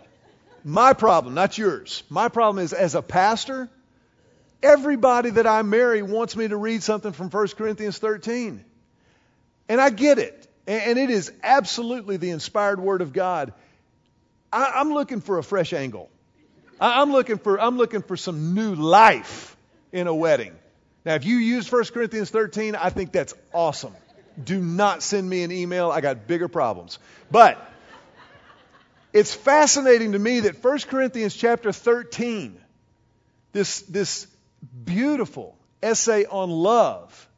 My 0.64 0.94
problem, 0.94 1.34
not 1.34 1.58
yours. 1.58 2.04
My 2.08 2.30
problem 2.30 2.64
is 2.64 2.72
as 2.72 2.94
a 2.94 3.02
pastor, 3.02 3.68
everybody 4.62 5.28
that 5.28 5.46
I 5.46 5.60
marry 5.60 6.00
wants 6.00 6.34
me 6.34 6.48
to 6.48 6.56
read 6.56 6.82
something 6.82 7.12
from 7.12 7.28
1 7.28 7.48
Corinthians 7.48 7.98
13. 7.98 8.64
And 9.68 9.78
I 9.78 9.90
get 9.90 10.18
it. 10.18 10.48
And 10.66 10.98
it 10.98 11.10
is 11.10 11.30
absolutely 11.42 12.16
the 12.16 12.30
inspired 12.30 12.80
word 12.80 13.02
of 13.02 13.12
God. 13.12 13.52
I, 14.50 14.80
am 14.80 14.94
looking 14.94 15.20
for 15.20 15.36
a 15.36 15.42
fresh 15.42 15.74
angle. 15.74 16.08
I'm 16.80 17.12
looking 17.12 17.36
for 17.36 17.60
I'm 17.60 17.76
looking 17.76 18.00
for 18.00 18.16
some 18.16 18.54
new 18.54 18.74
life 18.74 19.54
in 19.92 20.06
a 20.06 20.14
wedding. 20.14 20.54
Now, 21.06 21.14
if 21.14 21.24
you 21.24 21.36
use 21.36 21.70
1 21.70 21.84
Corinthians 21.94 22.30
13, 22.30 22.74
I 22.74 22.90
think 22.90 23.12
that's 23.12 23.32
awesome. 23.54 23.94
Do 24.42 24.60
not 24.60 25.04
send 25.04 25.30
me 25.30 25.44
an 25.44 25.52
email. 25.52 25.88
I 25.88 26.00
got 26.00 26.26
bigger 26.26 26.48
problems. 26.48 26.98
But 27.30 27.64
it's 29.12 29.32
fascinating 29.32 30.12
to 30.12 30.18
me 30.18 30.40
that 30.40 30.62
1 30.62 30.78
Corinthians 30.80 31.36
chapter 31.36 31.70
13, 31.70 32.58
this, 33.52 33.82
this 33.82 34.26
beautiful 34.84 35.56
essay 35.80 36.24
on 36.24 36.50
love, 36.50 37.28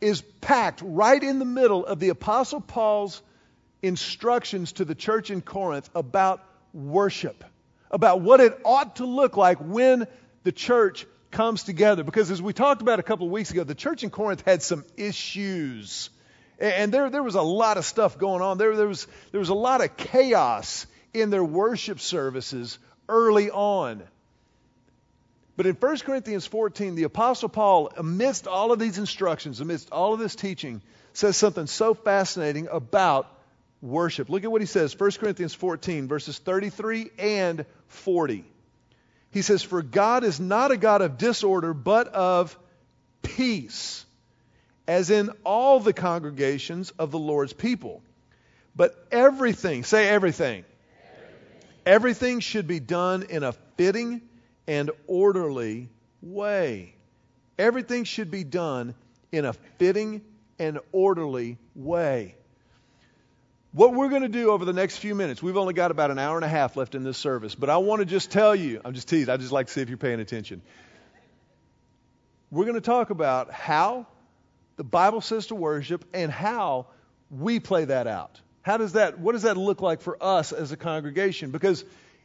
is 0.00 0.22
packed 0.40 0.80
right 0.84 1.20
in 1.20 1.40
the 1.40 1.44
middle 1.44 1.84
of 1.84 1.98
the 1.98 2.10
Apostle 2.10 2.60
Paul's 2.60 3.20
instructions 3.82 4.74
to 4.74 4.84
the 4.84 4.94
church 4.94 5.32
in 5.32 5.40
Corinth 5.40 5.90
about 5.96 6.40
worship, 6.72 7.42
about 7.90 8.20
what 8.20 8.38
it 8.38 8.56
ought 8.64 8.96
to 8.96 9.06
look 9.06 9.36
like 9.36 9.58
when 9.58 10.06
the 10.44 10.52
church 10.52 11.04
comes 11.32 11.64
together. 11.64 12.04
Because 12.04 12.30
as 12.30 12.40
we 12.40 12.52
talked 12.52 12.82
about 12.82 13.00
a 13.00 13.02
couple 13.02 13.26
of 13.26 13.32
weeks 13.32 13.50
ago, 13.50 13.64
the 13.64 13.74
church 13.74 14.04
in 14.04 14.10
Corinth 14.10 14.42
had 14.46 14.62
some 14.62 14.84
issues. 14.96 16.10
And 16.60 16.92
there, 16.92 17.10
there 17.10 17.22
was 17.22 17.34
a 17.34 17.42
lot 17.42 17.78
of 17.78 17.84
stuff 17.84 18.18
going 18.18 18.42
on. 18.42 18.58
There, 18.58 18.76
there, 18.76 18.86
was, 18.86 19.06
there 19.32 19.40
was 19.40 19.48
a 19.48 19.54
lot 19.54 19.82
of 19.82 19.96
chaos 19.96 20.86
in 21.12 21.30
their 21.30 21.44
worship 21.44 21.98
services 21.98 22.78
early 23.08 23.50
on. 23.50 24.02
But 25.56 25.66
in 25.66 25.74
1 25.74 25.98
Corinthians 25.98 26.46
14, 26.46 26.94
the 26.94 27.02
Apostle 27.02 27.48
Paul, 27.48 27.92
amidst 27.96 28.46
all 28.46 28.72
of 28.72 28.78
these 28.78 28.98
instructions, 28.98 29.60
amidst 29.60 29.90
all 29.90 30.14
of 30.14 30.20
this 30.20 30.34
teaching, 30.34 30.80
says 31.12 31.36
something 31.36 31.66
so 31.66 31.94
fascinating 31.94 32.68
about 32.70 33.28
worship. 33.82 34.30
Look 34.30 34.44
at 34.44 34.50
what 34.50 34.62
he 34.62 34.66
says 34.66 34.98
1 34.98 35.10
Corinthians 35.12 35.54
14, 35.54 36.08
verses 36.08 36.38
33 36.38 37.10
and 37.18 37.66
40. 37.88 38.44
He 39.32 39.42
says, 39.42 39.62
For 39.62 39.82
God 39.82 40.24
is 40.24 40.38
not 40.38 40.70
a 40.70 40.76
God 40.76 41.02
of 41.02 41.18
disorder, 41.18 41.74
but 41.74 42.08
of 42.08 42.56
peace, 43.22 44.04
as 44.86 45.10
in 45.10 45.30
all 45.44 45.80
the 45.80 45.92
congregations 45.92 46.90
of 46.92 47.10
the 47.10 47.18
Lord's 47.18 47.52
people. 47.52 48.02
But 48.76 48.94
everything, 49.10 49.84
say 49.84 50.08
everything, 50.08 50.64
everything, 51.16 51.70
everything 51.86 52.40
should 52.40 52.66
be 52.66 52.80
done 52.80 53.24
in 53.24 53.42
a 53.42 53.52
fitting 53.76 54.20
and 54.66 54.90
orderly 55.06 55.88
way. 56.20 56.94
Everything 57.58 58.04
should 58.04 58.30
be 58.30 58.44
done 58.44 58.94
in 59.30 59.44
a 59.44 59.52
fitting 59.78 60.22
and 60.58 60.78
orderly 60.92 61.58
way. 61.74 62.36
What 63.74 63.94
we're 63.94 64.10
going 64.10 64.22
to 64.22 64.28
do 64.28 64.50
over 64.50 64.66
the 64.66 64.74
next 64.74 64.98
few 64.98 65.14
minutes, 65.14 65.42
we've 65.42 65.56
only 65.56 65.72
got 65.72 65.90
about 65.90 66.10
an 66.10 66.18
hour 66.18 66.36
and 66.36 66.44
a 66.44 66.48
half 66.48 66.76
left 66.76 66.94
in 66.94 67.04
this 67.04 67.16
service, 67.16 67.54
but 67.54 67.70
I 67.70 67.78
want 67.78 68.00
to 68.00 68.04
just 68.04 68.30
tell 68.30 68.54
you, 68.54 68.82
I'm 68.84 68.92
just 68.92 69.08
teasing, 69.08 69.32
I 69.32 69.38
just 69.38 69.50
like 69.50 69.68
to 69.68 69.72
see 69.72 69.80
if 69.80 69.88
you're 69.88 69.96
paying 69.96 70.20
attention. 70.20 70.60
We're 72.50 72.66
going 72.66 72.74
to 72.74 72.82
talk 72.82 73.08
about 73.08 73.50
how 73.50 74.06
the 74.76 74.84
Bible 74.84 75.22
says 75.22 75.46
to 75.46 75.54
worship 75.54 76.04
and 76.12 76.30
how 76.30 76.88
we 77.30 77.60
play 77.60 77.86
that 77.86 78.06
out. 78.06 78.38
How 78.60 78.76
does 78.76 78.92
that, 78.92 79.18
what 79.18 79.32
does 79.32 79.42
that 79.42 79.56
look 79.56 79.80
like 79.80 80.02
for 80.02 80.22
us 80.22 80.52
as 80.52 80.70
a 80.72 80.76
congregation? 80.76 81.50
Because 81.50 81.82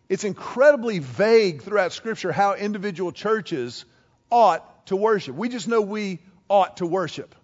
it's 0.09 0.25
incredibly 0.25 0.99
vague 0.99 1.61
throughout 1.61 1.93
Scripture 1.93 2.33
how 2.33 2.55
individual 2.55 3.13
churches 3.13 3.85
ought 4.29 4.85
to 4.87 4.97
worship. 4.97 5.33
We 5.33 5.47
just 5.47 5.69
know 5.69 5.79
we 5.79 6.19
ought 6.49 6.77
to 6.77 6.85
worship. 6.85 7.35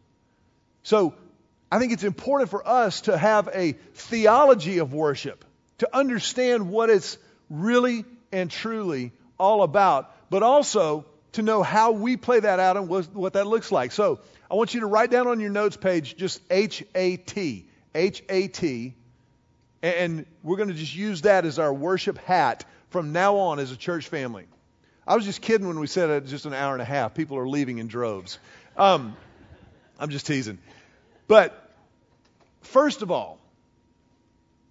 So 0.84 1.16
I 1.74 1.80
think 1.80 1.92
it's 1.92 2.04
important 2.04 2.52
for 2.52 2.68
us 2.68 3.02
to 3.02 3.18
have 3.18 3.50
a 3.52 3.72
theology 3.96 4.78
of 4.78 4.94
worship, 4.94 5.44
to 5.80 5.90
understand 5.92 6.70
what 6.70 6.92
it's 6.92 7.18
really 7.50 8.06
and 8.32 8.52
truly 8.52 9.12
all 9.40 9.64
about, 9.64 10.16
but 10.30 10.44
also 10.44 11.04
to 11.32 11.42
know 11.42 11.64
how 11.64 11.94
we 11.94 12.16
play 12.16 12.40
that 12.42 12.60
out 12.60 12.78
and 12.78 12.88
what 12.88 13.34
that 13.34 13.48
looks 13.48 13.72
like. 13.72 13.92
So 13.92 14.20
I 14.52 14.54
want 14.54 14.76
you 14.76 14.82
to 14.82 14.86
write 14.86 15.10
down 15.10 15.26
on 15.26 15.40
your 15.40 15.50
notes 15.50 15.76
page 15.76 16.16
just 16.16 16.42
H 16.52 16.84
A 16.94 17.18
T. 17.18 17.66
H 17.96 18.24
A 18.30 18.48
T. 18.50 18.94
And 19.82 20.28
we're 20.44 20.58
going 20.58 20.70
to 20.70 20.76
just 20.76 20.96
use 20.96 21.24
that 21.24 21.44
as 21.44 21.58
our 21.58 21.74
worship 21.74 22.20
hat 22.20 22.66
from 22.92 23.14
now 23.14 23.38
on 23.38 23.58
as 23.58 23.72
a 23.72 23.78
church 23.78 24.10
family. 24.10 24.46
I 25.08 25.16
was 25.16 25.26
just 25.26 25.42
kidding 25.42 25.68
when 25.68 25.80
we 25.80 25.88
said 25.88 26.12
it 26.12 26.28
just 26.28 26.46
an 26.46 26.54
hour 26.54 26.74
and 26.74 26.84
a 26.84 26.86
half. 26.86 27.16
People 27.16 27.40
are 27.40 27.50
leaving 27.50 27.80
in 27.80 27.88
droves. 27.88 28.38
Um, 28.78 29.18
I'm 29.98 30.12
just 30.12 30.28
teasing. 30.28 30.60
But 31.28 31.62
First 32.63 33.02
of 33.02 33.12
all, 33.12 33.39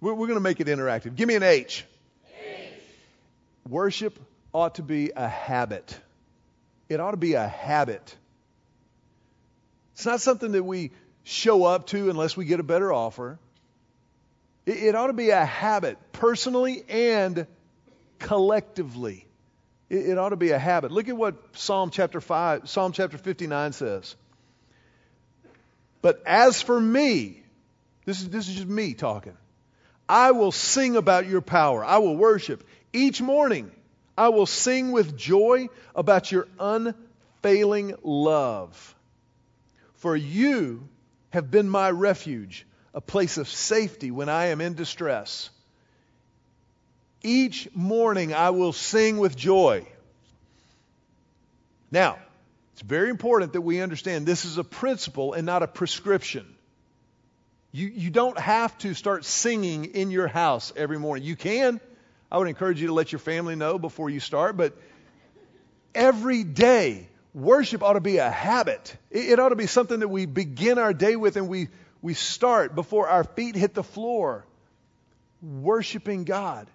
we're, 0.01 0.13
we're 0.13 0.27
going 0.27 0.37
to 0.37 0.43
make 0.43 0.59
it 0.59 0.67
interactive. 0.67 1.15
Give 1.15 1.27
me 1.27 1.35
an 1.35 1.43
H. 1.43 1.85
H. 2.37 2.69
Worship 3.69 4.19
ought 4.53 4.75
to 4.75 4.83
be 4.83 5.11
a 5.15 5.27
habit. 5.27 5.97
It 6.89 6.99
ought 6.99 7.11
to 7.11 7.17
be 7.17 7.33
a 7.33 7.47
habit. 7.47 8.15
It's 9.93 10.05
not 10.05 10.21
something 10.21 10.51
that 10.51 10.63
we 10.63 10.91
show 11.23 11.63
up 11.63 11.87
to 11.87 12.09
unless 12.09 12.35
we 12.35 12.45
get 12.45 12.59
a 12.59 12.63
better 12.63 12.91
offer. 12.91 13.39
It, 14.65 14.77
it 14.77 14.95
ought 14.95 15.07
to 15.07 15.13
be 15.13 15.29
a 15.29 15.45
habit, 15.45 15.97
personally 16.11 16.83
and 16.89 17.47
collectively. 18.19 19.25
It, 19.89 20.09
it 20.09 20.17
ought 20.17 20.29
to 20.29 20.35
be 20.35 20.51
a 20.51 20.59
habit. 20.59 20.91
Look 20.91 21.07
at 21.09 21.15
what 21.15 21.35
Psalm 21.53 21.91
chapter 21.91 22.19
5, 22.19 22.67
Psalm 22.67 22.91
chapter 22.91 23.17
59 23.17 23.73
says. 23.73 24.15
But 26.01 26.21
as 26.25 26.61
for 26.61 26.79
me, 26.79 27.42
this 28.05 28.21
is, 28.21 28.29
this 28.29 28.49
is 28.49 28.55
just 28.55 28.67
me 28.67 28.93
talking. 28.93 29.37
I 30.07 30.31
will 30.31 30.51
sing 30.51 30.95
about 30.95 31.27
your 31.27 31.41
power. 31.41 31.83
I 31.83 31.99
will 31.99 32.15
worship. 32.15 32.65
Each 32.91 33.21
morning, 33.21 33.71
I 34.17 34.29
will 34.29 34.45
sing 34.45 34.91
with 34.91 35.17
joy 35.17 35.69
about 35.95 36.31
your 36.31 36.47
unfailing 36.59 37.95
love. 38.03 38.95
For 39.95 40.15
you 40.15 40.87
have 41.29 41.49
been 41.49 41.69
my 41.69 41.89
refuge, 41.89 42.67
a 42.93 43.01
place 43.01 43.37
of 43.37 43.47
safety 43.47 44.11
when 44.11 44.29
I 44.29 44.47
am 44.47 44.61
in 44.61 44.75
distress. 44.75 45.49
Each 47.23 47.69
morning 47.73 48.33
I 48.33 48.49
will 48.49 48.73
sing 48.73 49.17
with 49.17 49.37
joy. 49.37 49.87
Now, 51.89 52.17
it's 52.73 52.81
very 52.81 53.09
important 53.09 53.53
that 53.53 53.61
we 53.61 53.81
understand 53.81 54.25
this 54.25 54.45
is 54.45 54.57
a 54.57 54.63
principle 54.63 55.33
and 55.33 55.45
not 55.45 55.63
a 55.63 55.67
prescription. 55.67 56.45
You, 57.75 57.87
you 57.87 58.11
don't 58.11 58.37
have 58.37 58.77
to 58.79 58.93
start 58.93 59.25
singing 59.25 59.85
in 59.85 60.11
your 60.11 60.27
house 60.27 60.71
every 60.75 60.99
morning. 60.99 61.25
You 61.25 61.35
can. 61.35 61.81
I 62.31 62.37
would 62.37 62.47
encourage 62.47 62.79
you 62.79 62.87
to 62.87 62.93
let 62.93 63.11
your 63.11 63.17
family 63.17 63.55
know 63.55 63.79
before 63.79 64.11
you 64.11 64.19
start, 64.19 64.55
but 64.55 64.77
every 65.95 66.43
day, 66.43 67.09
worship 67.33 67.81
ought 67.81 67.93
to 67.93 67.99
be 67.99 68.17
a 68.17 68.29
habit. 68.29 68.95
It, 69.09 69.31
it 69.31 69.39
ought 69.39 69.49
to 69.49 69.55
be 69.55 69.65
something 69.65 70.01
that 70.01 70.07
we 70.07 70.27
begin 70.27 70.77
our 70.77 70.93
day 70.93 71.15
with 71.15 71.35
and 71.35 71.49
we, 71.49 71.69
we 71.99 72.13
start 72.13 72.75
before 72.75 73.07
our 73.07 73.23
feet 73.23 73.55
hit 73.55 73.73
the 73.73 73.83
floor, 73.83 74.45
worshiping 75.41 76.25
God. 76.25 76.67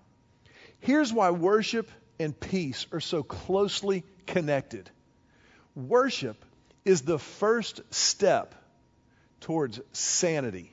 Here's 0.80 1.12
why 1.12 1.30
worship 1.30 1.88
and 2.18 2.38
peace 2.38 2.88
are 2.90 3.00
so 3.00 3.22
closely 3.22 4.02
connected. 4.26 4.90
Worship 5.76 6.44
is 6.84 7.02
the 7.02 7.20
first 7.20 7.82
step 7.94 8.56
towards 9.40 9.80
sanity. 9.92 10.72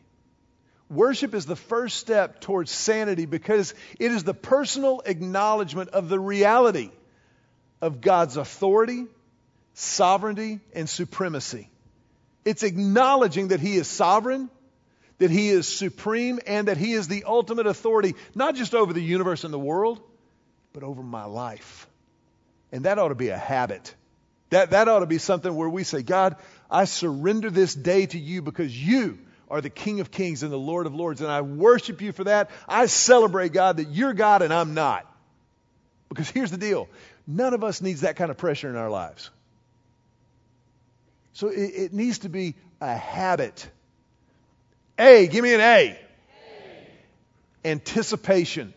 Worship 0.89 1.33
is 1.33 1.45
the 1.45 1.55
first 1.55 1.97
step 1.97 2.41
towards 2.41 2.71
sanity 2.71 3.25
because 3.25 3.73
it 3.99 4.11
is 4.11 4.23
the 4.23 4.35
personal 4.35 5.01
acknowledgement 5.05 5.89
of 5.89 6.09
the 6.09 6.19
reality 6.19 6.91
of 7.81 8.01
God's 8.01 8.37
authority, 8.37 9.05
sovereignty, 9.73 10.59
and 10.73 10.87
supremacy. 10.87 11.69
It's 12.43 12.61
acknowledging 12.61 13.47
that 13.47 13.59
He 13.59 13.75
is 13.75 13.87
sovereign, 13.87 14.49
that 15.17 15.31
He 15.31 15.49
is 15.49 15.67
supreme, 15.67 16.39
and 16.45 16.67
that 16.67 16.77
He 16.77 16.93
is 16.93 17.07
the 17.07 17.23
ultimate 17.23 17.65
authority, 17.65 18.13
not 18.35 18.55
just 18.55 18.75
over 18.75 18.93
the 18.93 19.01
universe 19.01 19.43
and 19.43 19.53
the 19.53 19.59
world, 19.59 19.99
but 20.71 20.83
over 20.83 21.01
my 21.01 21.25
life. 21.25 21.87
And 22.71 22.85
that 22.85 22.99
ought 22.99 23.09
to 23.09 23.15
be 23.15 23.29
a 23.29 23.37
habit. 23.37 23.95
That, 24.51 24.69
that 24.71 24.87
ought 24.87 24.99
to 24.99 25.07
be 25.07 25.17
something 25.17 25.55
where 25.55 25.69
we 25.69 25.83
say, 25.83 26.03
God, 26.03 26.35
I 26.69 26.85
surrender 26.85 27.49
this 27.49 27.73
day 27.73 28.05
to 28.05 28.19
you 28.19 28.43
because 28.43 28.75
you 28.77 29.17
are 29.49 29.61
the 29.61 29.69
King 29.69 29.99
of 29.99 30.11
Kings 30.11 30.43
and 30.43 30.51
the 30.51 30.57
Lord 30.57 30.87
of 30.87 30.95
Lords, 30.95 31.21
and 31.21 31.31
I 31.31 31.41
worship 31.41 32.01
you 32.01 32.11
for 32.11 32.23
that. 32.23 32.49
I 32.67 32.87
celebrate, 32.87 33.53
God, 33.53 33.77
that 33.77 33.89
you're 33.89 34.13
God 34.13 34.41
and 34.41 34.53
I'm 34.53 34.73
not. 34.73 35.11
Because 36.09 36.29
here's 36.29 36.51
the 36.51 36.57
deal 36.57 36.87
none 37.27 37.53
of 37.53 37.63
us 37.63 37.81
needs 37.81 38.01
that 38.01 38.15
kind 38.15 38.31
of 38.31 38.37
pressure 38.37 38.69
in 38.69 38.75
our 38.75 38.89
lives. 38.89 39.29
So 41.33 41.49
it, 41.49 41.57
it 41.57 41.93
needs 41.93 42.19
to 42.19 42.29
be 42.29 42.55
a 42.79 42.95
habit. 42.95 43.69
A, 44.97 45.27
give 45.27 45.43
me 45.43 45.53
an 45.53 45.59
A. 45.59 45.63
a. 45.63 45.99
Anticipation. 47.65 48.73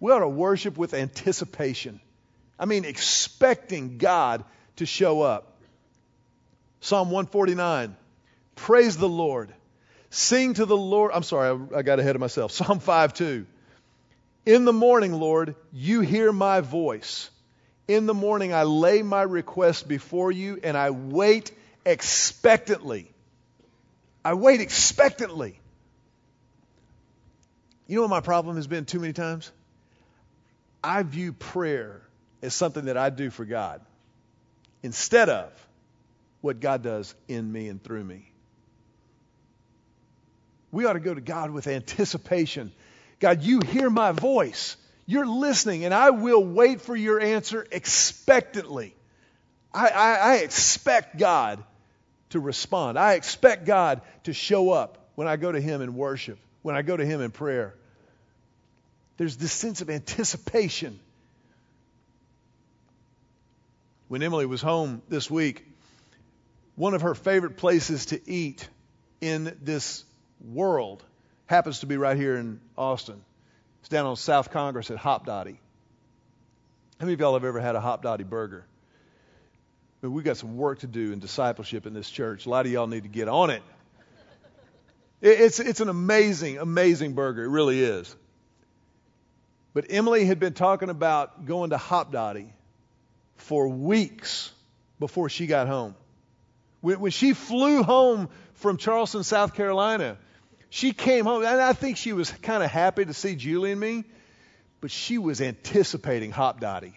We 0.00 0.12
ought 0.12 0.20
to 0.20 0.28
worship 0.28 0.76
with 0.76 0.94
anticipation. 0.94 2.00
I 2.58 2.64
mean, 2.64 2.84
expecting 2.84 3.98
God 3.98 4.44
to 4.76 4.86
show 4.86 5.22
up. 5.22 5.58
Psalm 6.80 7.10
149. 7.10 7.96
Praise 8.56 8.96
the 8.96 9.08
Lord. 9.08 9.52
Sing 10.10 10.54
to 10.54 10.64
the 10.64 10.76
Lord. 10.76 11.12
I'm 11.14 11.22
sorry, 11.22 11.58
I, 11.74 11.82
got 11.82 12.00
ahead 12.00 12.16
of 12.16 12.20
myself. 12.20 12.52
Psalm 12.52 12.80
5 12.80 13.14
2. 13.14 13.46
In 14.46 14.64
the 14.64 14.72
morning, 14.72 15.12
Lord, 15.12 15.56
you 15.72 16.00
hear 16.00 16.32
my 16.32 16.60
voice. 16.60 17.30
In 17.86 18.06
the 18.06 18.14
morning, 18.14 18.52
I 18.52 18.64
lay 18.64 19.02
my 19.02 19.22
request 19.22 19.88
before 19.88 20.30
you 20.32 20.58
and 20.62 20.76
I 20.76 20.90
wait 20.90 21.52
expectantly. 21.84 23.10
I 24.24 24.34
wait 24.34 24.60
expectantly. 24.60 25.58
You 27.86 27.96
know 27.96 28.02
what 28.02 28.10
my 28.10 28.20
problem 28.20 28.56
has 28.56 28.66
been 28.66 28.84
too 28.84 29.00
many 29.00 29.14
times? 29.14 29.50
I 30.84 31.02
view 31.02 31.32
prayer 31.32 32.02
as 32.42 32.54
something 32.54 32.86
that 32.86 32.96
I 32.96 33.10
do 33.10 33.30
for 33.30 33.44
God 33.44 33.80
instead 34.82 35.28
of 35.28 35.50
what 36.40 36.60
God 36.60 36.82
does 36.82 37.14
in 37.26 37.50
me 37.50 37.68
and 37.68 37.82
through 37.82 38.04
me. 38.04 38.30
We 40.70 40.84
ought 40.84 40.94
to 40.94 41.00
go 41.00 41.14
to 41.14 41.20
God 41.20 41.50
with 41.50 41.66
anticipation. 41.66 42.72
God, 43.20 43.42
you 43.42 43.60
hear 43.60 43.88
my 43.88 44.12
voice. 44.12 44.76
You're 45.06 45.26
listening, 45.26 45.84
and 45.84 45.94
I 45.94 46.10
will 46.10 46.44
wait 46.44 46.82
for 46.82 46.94
your 46.94 47.20
answer 47.20 47.66
expectantly. 47.72 48.94
I, 49.72 49.88
I, 49.88 50.14
I 50.14 50.34
expect 50.36 51.18
God 51.18 51.64
to 52.30 52.40
respond. 52.40 52.98
I 52.98 53.14
expect 53.14 53.64
God 53.64 54.02
to 54.24 54.32
show 54.32 54.70
up 54.70 55.10
when 55.14 55.26
I 55.26 55.36
go 55.36 55.50
to 55.50 55.60
Him 55.60 55.80
in 55.80 55.94
worship, 55.94 56.38
when 56.62 56.76
I 56.76 56.82
go 56.82 56.96
to 56.96 57.04
Him 57.04 57.20
in 57.20 57.30
prayer. 57.30 57.74
There's 59.16 59.36
this 59.36 59.52
sense 59.52 59.80
of 59.80 59.90
anticipation. 59.90 61.00
When 64.08 64.22
Emily 64.22 64.46
was 64.46 64.62
home 64.62 65.02
this 65.08 65.30
week, 65.30 65.66
one 66.76 66.94
of 66.94 67.02
her 67.02 67.14
favorite 67.14 67.56
places 67.56 68.06
to 68.06 68.30
eat 68.30 68.68
in 69.20 69.56
this 69.62 70.04
world 70.40 71.04
happens 71.46 71.80
to 71.80 71.86
be 71.86 71.96
right 71.96 72.16
here 72.16 72.36
in 72.36 72.60
Austin. 72.76 73.22
It's 73.80 73.88
down 73.88 74.06
on 74.06 74.16
South 74.16 74.50
Congress 74.50 74.90
at 74.90 74.98
Hopdoddy. 74.98 75.58
How 76.98 77.06
many 77.06 77.14
of 77.14 77.20
y'all 77.20 77.34
have 77.34 77.44
ever 77.44 77.60
had 77.60 77.76
a 77.76 77.80
Hop 77.80 78.02
Hopdoddy 78.02 78.28
burger? 78.28 78.64
Mean, 80.02 80.12
we've 80.12 80.24
got 80.24 80.36
some 80.36 80.56
work 80.56 80.80
to 80.80 80.86
do 80.86 81.12
in 81.12 81.18
discipleship 81.18 81.86
in 81.86 81.94
this 81.94 82.08
church. 82.08 82.46
A 82.46 82.50
lot 82.50 82.66
of 82.66 82.72
y'all 82.72 82.86
need 82.86 83.02
to 83.02 83.08
get 83.08 83.28
on 83.28 83.50
it. 83.50 83.62
It's, 85.20 85.58
it's 85.58 85.80
an 85.80 85.88
amazing, 85.88 86.58
amazing 86.58 87.14
burger. 87.14 87.44
It 87.44 87.48
really 87.48 87.82
is. 87.82 88.14
But 89.74 89.86
Emily 89.90 90.24
had 90.24 90.38
been 90.38 90.54
talking 90.54 90.90
about 90.90 91.44
going 91.44 91.70
to 91.70 91.76
Hop 91.76 92.12
Hopdoddy 92.12 92.50
for 93.36 93.68
weeks 93.68 94.52
before 95.00 95.28
she 95.28 95.46
got 95.46 95.66
home. 95.66 95.94
When, 96.80 97.00
when 97.00 97.10
she 97.10 97.32
flew 97.32 97.82
home 97.82 98.28
from 98.54 98.76
Charleston, 98.76 99.24
South 99.24 99.54
Carolina, 99.54 100.18
she 100.70 100.92
came 100.92 101.24
home, 101.24 101.44
and 101.44 101.60
I 101.60 101.72
think 101.72 101.96
she 101.96 102.12
was 102.12 102.30
kind 102.30 102.62
of 102.62 102.70
happy 102.70 103.04
to 103.04 103.14
see 103.14 103.34
Julie 103.34 103.72
and 103.72 103.80
me, 103.80 104.04
but 104.80 104.90
she 104.90 105.18
was 105.18 105.40
anticipating 105.40 106.30
Hopdoddy. 106.30 106.94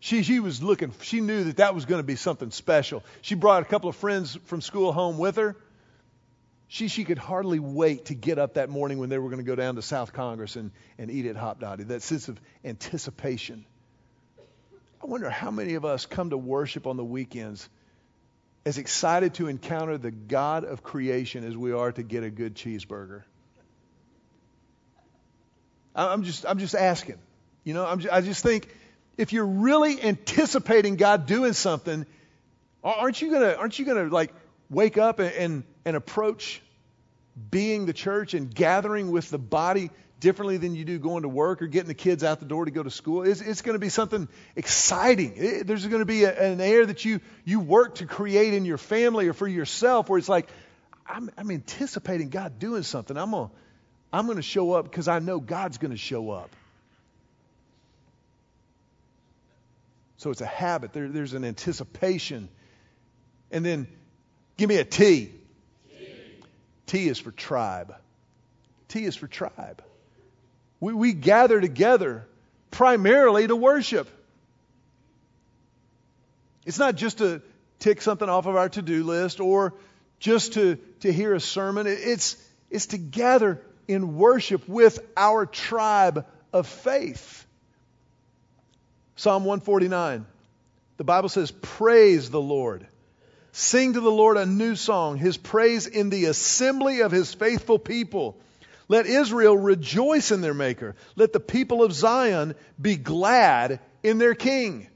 She, 0.00 0.22
she 0.22 0.40
was 0.40 0.62
looking, 0.62 0.92
she 1.02 1.20
knew 1.20 1.44
that 1.44 1.56
that 1.56 1.74
was 1.74 1.84
going 1.84 2.00
to 2.00 2.06
be 2.06 2.16
something 2.16 2.50
special. 2.50 3.02
She 3.20 3.34
brought 3.34 3.62
a 3.62 3.64
couple 3.64 3.88
of 3.88 3.96
friends 3.96 4.38
from 4.44 4.60
school 4.60 4.92
home 4.92 5.18
with 5.18 5.36
her. 5.36 5.56
She, 6.68 6.88
she 6.88 7.04
could 7.04 7.18
hardly 7.18 7.58
wait 7.58 8.06
to 8.06 8.14
get 8.14 8.38
up 8.38 8.54
that 8.54 8.68
morning 8.68 8.98
when 8.98 9.08
they 9.08 9.18
were 9.18 9.30
going 9.30 9.42
to 9.42 9.46
go 9.46 9.56
down 9.56 9.76
to 9.76 9.82
South 9.82 10.12
Congress 10.12 10.54
and, 10.56 10.70
and 10.98 11.10
eat 11.10 11.26
at 11.26 11.34
Hopdoddy. 11.34 11.84
That 11.84 12.02
sense 12.02 12.28
of 12.28 12.38
anticipation. 12.64 13.64
I 15.02 15.06
wonder 15.06 15.30
how 15.30 15.50
many 15.50 15.74
of 15.74 15.84
us 15.84 16.04
come 16.06 16.30
to 16.30 16.38
worship 16.38 16.86
on 16.86 16.96
the 16.96 17.04
weekends 17.04 17.68
as 18.68 18.76
excited 18.76 19.32
to 19.32 19.48
encounter 19.48 19.96
the 19.96 20.10
God 20.10 20.64
of 20.64 20.82
creation 20.82 21.42
as 21.42 21.56
we 21.56 21.72
are 21.72 21.90
to 21.90 22.02
get 22.02 22.22
a 22.22 22.28
good 22.28 22.54
cheeseburger? 22.54 23.22
I'm 25.94 26.22
just, 26.22 26.44
I'm 26.46 26.58
just 26.58 26.74
asking. 26.74 27.16
You 27.64 27.72
know, 27.72 27.96
just, 27.96 28.12
I 28.12 28.20
just 28.20 28.42
think 28.42 28.68
if 29.16 29.32
you're 29.32 29.46
really 29.46 30.02
anticipating 30.02 30.96
God 30.96 31.24
doing 31.24 31.54
something, 31.54 32.04
aren't 32.84 33.22
you 33.22 33.30
gonna, 33.30 33.54
aren't 33.54 33.78
you 33.78 33.86
gonna 33.86 34.04
like 34.04 34.34
wake 34.68 34.98
up 34.98 35.18
and, 35.18 35.32
and, 35.32 35.64
and 35.86 35.96
approach 35.96 36.60
being 37.50 37.86
the 37.86 37.94
church 37.94 38.34
and 38.34 38.54
gathering 38.54 39.10
with 39.10 39.30
the 39.30 39.38
body 39.38 39.88
differently 40.20 40.56
than 40.56 40.74
you 40.74 40.84
do 40.84 40.98
going 40.98 41.22
to 41.22 41.28
work 41.28 41.62
or 41.62 41.66
getting 41.66 41.88
the 41.88 41.94
kids 41.94 42.24
out 42.24 42.40
the 42.40 42.46
door 42.46 42.64
to 42.64 42.70
go 42.70 42.82
to 42.82 42.90
school. 42.90 43.22
It's, 43.22 43.40
it's 43.40 43.62
going 43.62 43.74
to 43.74 43.80
be 43.80 43.88
something 43.88 44.28
exciting. 44.56 45.34
It, 45.36 45.66
there's 45.66 45.86
going 45.86 46.00
to 46.00 46.06
be 46.06 46.24
a, 46.24 46.52
an 46.52 46.60
air 46.60 46.86
that 46.86 47.04
you, 47.04 47.20
you 47.44 47.60
work 47.60 47.96
to 47.96 48.06
create 48.06 48.54
in 48.54 48.64
your 48.64 48.78
family 48.78 49.28
or 49.28 49.32
for 49.32 49.46
yourself 49.46 50.08
where 50.08 50.18
it's 50.18 50.28
like, 50.28 50.48
I'm, 51.06 51.30
I'm 51.38 51.50
anticipating 51.50 52.28
God 52.28 52.58
doing 52.58 52.82
something. 52.82 53.16
I'm 53.16 53.30
going 53.30 53.48
to 53.48 53.54
I'm 54.12 54.24
going 54.26 54.36
to 54.36 54.42
show 54.42 54.72
up 54.72 54.84
because 54.84 55.08
I 55.08 55.18
know 55.18 55.38
God's 55.38 55.78
going 55.78 55.90
to 55.90 55.98
show 55.98 56.30
up. 56.30 56.54
So 60.16 60.30
it's 60.30 60.40
a 60.40 60.46
habit. 60.46 60.92
There, 60.92 61.08
there's 61.08 61.34
an 61.34 61.44
anticipation. 61.44 62.48
And 63.50 63.64
then 63.64 63.86
give 64.56 64.68
me 64.68 64.76
a 64.76 64.84
T. 64.84 65.30
T. 65.90 66.10
T 66.86 67.08
is 67.08 67.18
for 67.18 67.30
tribe. 67.30 67.94
T 68.88 69.04
is 69.04 69.14
for 69.14 69.26
tribe. 69.26 69.82
We, 70.80 70.92
we 70.92 71.12
gather 71.12 71.60
together 71.60 72.26
primarily 72.70 73.46
to 73.46 73.56
worship. 73.56 74.08
It's 76.64 76.78
not 76.78 76.96
just 76.96 77.18
to 77.18 77.42
tick 77.78 78.02
something 78.02 78.28
off 78.28 78.46
of 78.46 78.56
our 78.56 78.68
to 78.70 78.82
do 78.82 79.04
list 79.04 79.40
or 79.40 79.74
just 80.18 80.54
to, 80.54 80.76
to 81.00 81.12
hear 81.12 81.34
a 81.34 81.40
sermon. 81.40 81.86
It's, 81.86 82.36
it's 82.70 82.86
to 82.86 82.98
gather 82.98 83.62
in 83.86 84.16
worship 84.16 84.68
with 84.68 85.00
our 85.16 85.46
tribe 85.46 86.26
of 86.52 86.66
faith. 86.66 87.46
Psalm 89.16 89.44
149. 89.44 90.26
The 90.98 91.04
Bible 91.04 91.28
says, 91.28 91.50
Praise 91.50 92.30
the 92.30 92.40
Lord. 92.40 92.86
Sing 93.52 93.94
to 93.94 94.00
the 94.00 94.10
Lord 94.10 94.36
a 94.36 94.46
new 94.46 94.76
song, 94.76 95.16
his 95.16 95.36
praise 95.36 95.86
in 95.86 96.10
the 96.10 96.26
assembly 96.26 97.00
of 97.00 97.10
his 97.10 97.32
faithful 97.32 97.78
people. 97.78 98.36
Let 98.88 99.06
Israel 99.06 99.56
rejoice 99.56 100.32
in 100.32 100.40
their 100.40 100.54
Maker. 100.54 100.96
Let 101.14 101.32
the 101.32 101.40
people 101.40 101.82
of 101.82 101.92
Zion 101.92 102.54
be 102.80 102.96
glad 102.96 103.80
in 104.02 104.18
their 104.18 104.34
King. 104.34 104.88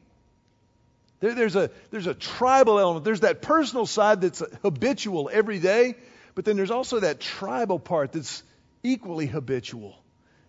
There, 1.20 1.34
there's, 1.34 1.56
a, 1.56 1.70
there's 1.90 2.06
a 2.06 2.14
tribal 2.14 2.80
element. 2.80 3.04
There's 3.04 3.20
that 3.20 3.42
personal 3.42 3.86
side 3.86 4.22
that's 4.22 4.42
habitual 4.62 5.30
every 5.32 5.58
day, 5.58 5.94
but 6.34 6.44
then 6.44 6.56
there's 6.56 6.70
also 6.70 7.00
that 7.00 7.20
tribal 7.20 7.78
part 7.78 8.12
that's 8.12 8.42
equally 8.82 9.26
habitual. 9.26 10.02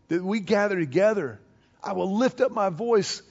That 0.07 0.23
we 0.23 0.39
gather 0.39 0.79
together. 0.79 1.39
I 1.83 1.93
will 1.93 2.17
lift 2.17 2.39
up 2.39 2.51
my 2.51 2.69
voice 2.69 3.21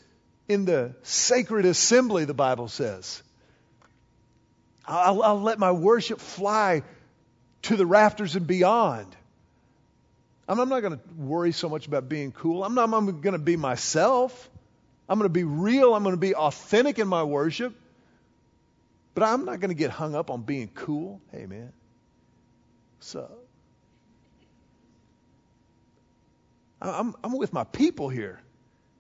in 0.47 0.67
the 0.67 0.95
sacred 1.03 1.65
assembly, 1.65 2.27
the 2.27 2.35
Bible 2.35 2.69
says. 2.69 3.23
I'll, 4.87 5.23
I'll 5.23 5.41
let 5.41 5.59
my 5.59 5.73
worship 5.73 6.21
fly 6.21 6.83
to 7.63 7.77
the 7.77 7.87
rafters 7.87 8.37
and 8.37 8.47
beyond. 8.47 9.17
I'm, 10.53 10.61
I'm 10.61 10.69
not 10.69 10.81
going 10.81 10.99
to 10.99 11.01
worry 11.17 11.53
so 11.53 11.71
much 11.71 11.87
about 11.87 12.11
being 12.11 12.31
cool. 12.31 12.63
I'm 12.63 12.75
not 12.75 12.93
I'm 12.93 13.23
going 13.23 13.33
to 13.33 13.39
be 13.39 13.57
myself. 13.57 14.51
I'm 15.09 15.19
going 15.19 15.31
to 15.31 15.33
be 15.33 15.45
real. 15.45 15.95
I'm 15.95 16.03
going 16.03 16.15
to 16.15 16.21
be 16.21 16.35
authentic 16.35 16.99
in 16.99 17.09
my 17.09 17.23
worship. 17.23 17.75
But 19.15 19.25
I'm 19.25 19.47
not 19.47 19.61
going 19.61 19.71
to 19.71 19.75
get 19.75 19.91
hung 19.91 20.15
up 20.15 20.31
on 20.31 20.43
being 20.43 20.69
cool. 20.69 21.23
Hey, 21.31 21.47
man. 21.47 21.73
So, 23.01 23.31
I'm, 26.83 27.15
I'm 27.25 27.39
with 27.39 27.55
my 27.55 27.65
people 27.65 28.11
here. 28.11 28.39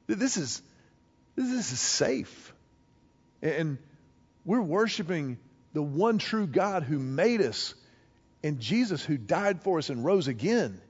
This 0.06 0.38
is, 0.38 0.62
this 1.36 1.70
is 1.70 1.78
safe. 1.78 2.54
And 3.42 3.76
we're 4.46 4.62
worshiping 4.62 5.36
the 5.74 5.82
one 5.82 6.16
true 6.16 6.46
God 6.46 6.82
who 6.82 6.98
made 6.98 7.42
us 7.42 7.74
and 8.42 8.58
Jesus 8.58 9.04
who 9.04 9.18
died 9.18 9.60
for 9.60 9.76
us 9.76 9.90
and 9.90 10.02
rose 10.02 10.28
again. 10.28 10.80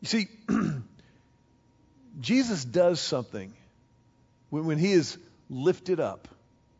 You 0.00 0.08
see, 0.08 0.28
Jesus 2.20 2.64
does 2.64 3.00
something 3.00 3.52
when, 4.50 4.66
when 4.66 4.78
he 4.78 4.92
is 4.92 5.18
lifted 5.48 6.00
up. 6.00 6.28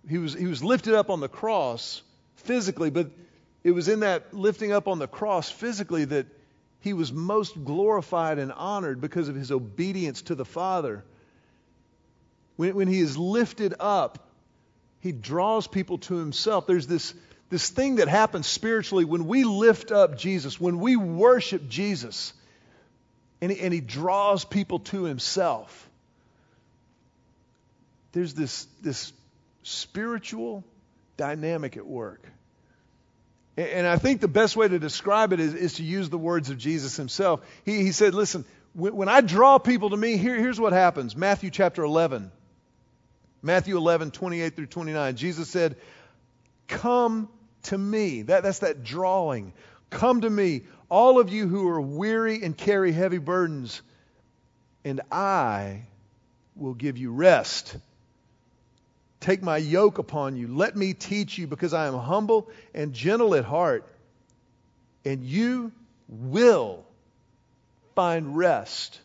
He 0.09 0.19
was, 0.19 0.35
he 0.35 0.47
was 0.47 0.63
lifted 0.63 0.95
up 0.95 1.11
on 1.11 1.21
the 1.21 1.29
cross 1.29 2.03
physically, 2.37 2.91
but 2.91 3.11
it 3.65 3.73
was 3.73 3.89
in 3.89 4.01
that 4.01 4.33
lifting 4.33 4.73
up 4.73 4.87
on 4.87 4.99
the 4.99 5.09
cross 5.09 5.51
physically 5.51 6.05
that 6.05 6.27
he 6.81 6.93
was 6.93 7.13
most 7.13 7.65
glorified 7.65 8.39
and 8.39 8.53
honored 8.53 9.01
because 9.01 9.29
of 9.29 9.35
his 9.35 9.51
obedience 9.51 10.23
to 10.23 10.35
the 10.37 10.45
Father. 10.45 11.05
When, 12.55 12.77
when 12.77 12.89
he 12.89 13.01
is 13.01 13.19
lifted 13.19 13.75
up, 13.81 14.29
he 15.01 15.11
draws 15.11 15.67
people 15.67 15.99
to 15.99 16.15
himself. 16.15 16.67
There's 16.67 16.87
this, 16.87 17.15
this 17.51 17.71
thing 17.71 17.97
that 17.97 18.09
happens 18.09 18.47
spiritually 18.47 19.05
when 19.05 19.27
we 19.27 19.45
lift 19.45 19.91
up 19.91 20.17
Jesus, 20.17 20.61
when 20.61 20.79
we 20.79 20.95
worship 20.97 21.69
Jesus, 21.69 22.33
and 23.41 23.53
he, 23.53 23.61
and 23.61 23.73
he 23.73 23.81
draws 23.81 24.45
people 24.45 24.81
to 24.81 25.05
himself. 25.05 25.89
There's 28.13 28.35
this, 28.35 28.67
this 28.83 29.13
spiritual 29.63 30.65
dynamic 31.17 31.77
at 31.77 31.87
work. 31.87 32.27
And, 33.57 33.69
and 33.69 33.87
I 33.87 33.97
think 33.97 34.21
the 34.21 34.29
best 34.29 34.57
way 34.57 34.69
to 34.69 34.79
describe 34.79 35.33
it 35.33 35.41
is, 35.41 35.55
is 35.55 35.75
to 35.75 35.83
use 35.83 36.09
the 36.09 36.19
words 36.19 36.51
of 36.51 36.59
Jesus 36.59 36.97
himself. 36.97 37.41
He, 37.65 37.83
he 37.83 37.93
said, 37.93 38.15
Listen, 38.15 38.45
when, 38.73 38.95
when 38.97 39.09
I 39.09 39.21
draw 39.21 39.59
people 39.59 39.91
to 39.91 39.97
me, 39.97 40.17
here, 40.17 40.37
here's 40.37 40.61
what 40.61 40.73
happens 40.73 41.17
Matthew 41.17 41.51
chapter 41.51 41.83
11. 41.83 42.31
Matthew 43.43 43.77
11, 43.77 44.11
28 44.11 44.57
through 44.57 44.67
29. 44.67 45.17
Jesus 45.17 45.49
said, 45.49 45.77
Come 46.67 47.29
to 47.65 47.79
me. 47.79 48.23
That, 48.23 48.43
that's 48.43 48.61
that 48.61 48.83
drawing. 48.83 49.53
Come 49.91 50.23
to 50.23 50.31
me, 50.31 50.63
all 50.89 51.19
of 51.19 51.31
you 51.31 51.49
who 51.49 51.69
are 51.69 51.81
weary 51.81 52.43
and 52.43 52.57
carry 52.57 52.93
heavy 52.93 53.19
burdens, 53.19 53.83
and 54.85 55.01
I 55.11 55.83
will 56.55 56.75
give 56.75 56.97
you 56.99 57.13
rest. 57.13 57.77
Take 59.21 59.43
my 59.43 59.57
yoke 59.57 59.99
upon 59.99 60.37
you. 60.37 60.47
Let 60.49 60.77
me 60.77 60.95
teach 60.95 61.39
you, 61.39 61.47
because 61.47 61.75
I 61.75 61.87
am 61.87 61.99
humble 61.99 62.49
and 62.75 62.93
gentle 62.93 63.35
at 63.35 63.45
heart, 63.45 63.85
and 65.05 65.25
you 65.25 65.73
will 66.09 66.85
find 67.95 68.37
rest 68.37 69.01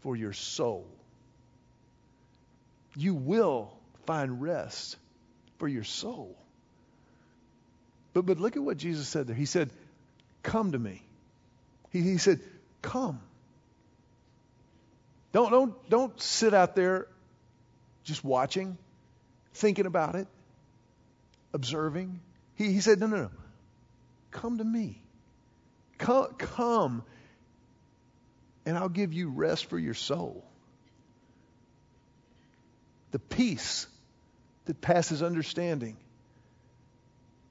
for 0.00 0.16
your 0.16 0.32
soul. 0.32 0.86
You 2.96 3.14
will 3.14 3.72
find 4.06 4.40
rest 4.40 4.96
for 5.58 5.68
your 5.68 5.84
soul. 5.84 6.36
But, 8.16 8.24
but 8.24 8.40
look 8.40 8.56
at 8.56 8.62
what 8.62 8.78
Jesus 8.78 9.06
said 9.06 9.26
there. 9.26 9.36
He 9.36 9.44
said, 9.44 9.68
Come 10.42 10.72
to 10.72 10.78
me. 10.78 11.02
He, 11.90 12.00
he 12.00 12.16
said, 12.16 12.40
Come. 12.80 13.20
Don't, 15.32 15.50
don't, 15.50 15.90
don't 15.90 16.18
sit 16.18 16.54
out 16.54 16.74
there 16.74 17.08
just 18.04 18.24
watching, 18.24 18.78
thinking 19.52 19.84
about 19.84 20.14
it, 20.14 20.28
observing. 21.52 22.18
He, 22.54 22.72
he 22.72 22.80
said, 22.80 23.00
No, 23.00 23.06
no, 23.06 23.16
no. 23.24 23.30
Come 24.30 24.56
to 24.56 24.64
me. 24.64 25.02
Come, 25.98 26.28
come, 26.38 27.02
and 28.64 28.78
I'll 28.78 28.88
give 28.88 29.12
you 29.12 29.28
rest 29.28 29.66
for 29.66 29.78
your 29.78 29.92
soul. 29.92 30.42
The 33.10 33.18
peace 33.18 33.86
that 34.64 34.80
passes 34.80 35.22
understanding 35.22 35.98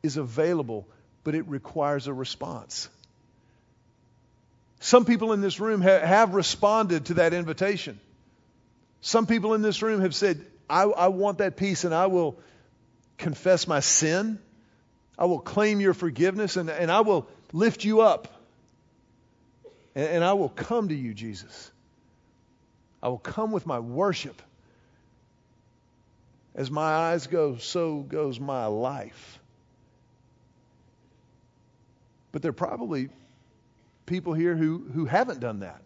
is 0.06 0.18
available, 0.18 0.88
but 1.24 1.36
it 1.36 1.48
requires 1.48 2.08
a 2.08 2.14
response. 2.14 2.88
Some 4.80 5.06
people 5.06 5.34
in 5.34 5.42
this 5.42 5.60
room 5.60 5.82
ha- 5.82 6.00
have 6.00 6.36
responded 6.36 7.06
to 7.08 7.16
that 7.16 7.34
invitation. 7.34 8.00
Some 9.02 9.26
people 9.26 9.54
in 9.54 9.62
this 9.62 9.82
room 9.82 10.02
have 10.02 10.16
said, 10.16 10.46
I, 10.70 10.84
I 10.84 11.08
want 11.10 11.40
that 11.40 11.58
peace 11.58 11.84
and 11.84 11.94
I 11.94 12.08
will 12.08 12.38
confess 13.18 13.68
my 13.68 13.80
sin. 13.80 14.40
I 15.18 15.26
will 15.26 15.40
claim 15.40 15.80
your 15.80 15.94
forgiveness 15.94 16.58
and, 16.58 16.70
and 16.70 16.92
I 16.92 17.02
will 17.02 17.28
lift 17.54 17.84
you 17.84 18.02
up. 18.02 18.28
And, 19.96 20.08
and 20.08 20.24
I 20.24 20.34
will 20.34 20.50
come 20.50 20.90
to 20.90 20.96
you, 20.96 21.14
Jesus. 21.14 21.72
I 23.02 23.10
will 23.10 23.18
come 23.18 23.52
with 23.52 23.66
my 23.66 23.80
worship. 23.80 24.42
As 26.56 26.72
my 26.72 26.94
eyes 26.94 27.28
go, 27.28 27.58
so 27.58 28.00
goes 28.00 28.40
my 28.40 28.66
life. 28.68 29.40
But 32.36 32.42
there 32.42 32.50
are 32.50 32.64
probably 32.68 33.08
people 34.06 34.34
here 34.34 34.58
who, 34.58 34.86
who 34.94 35.06
haven't 35.06 35.40
done 35.40 35.62
that. 35.62 35.82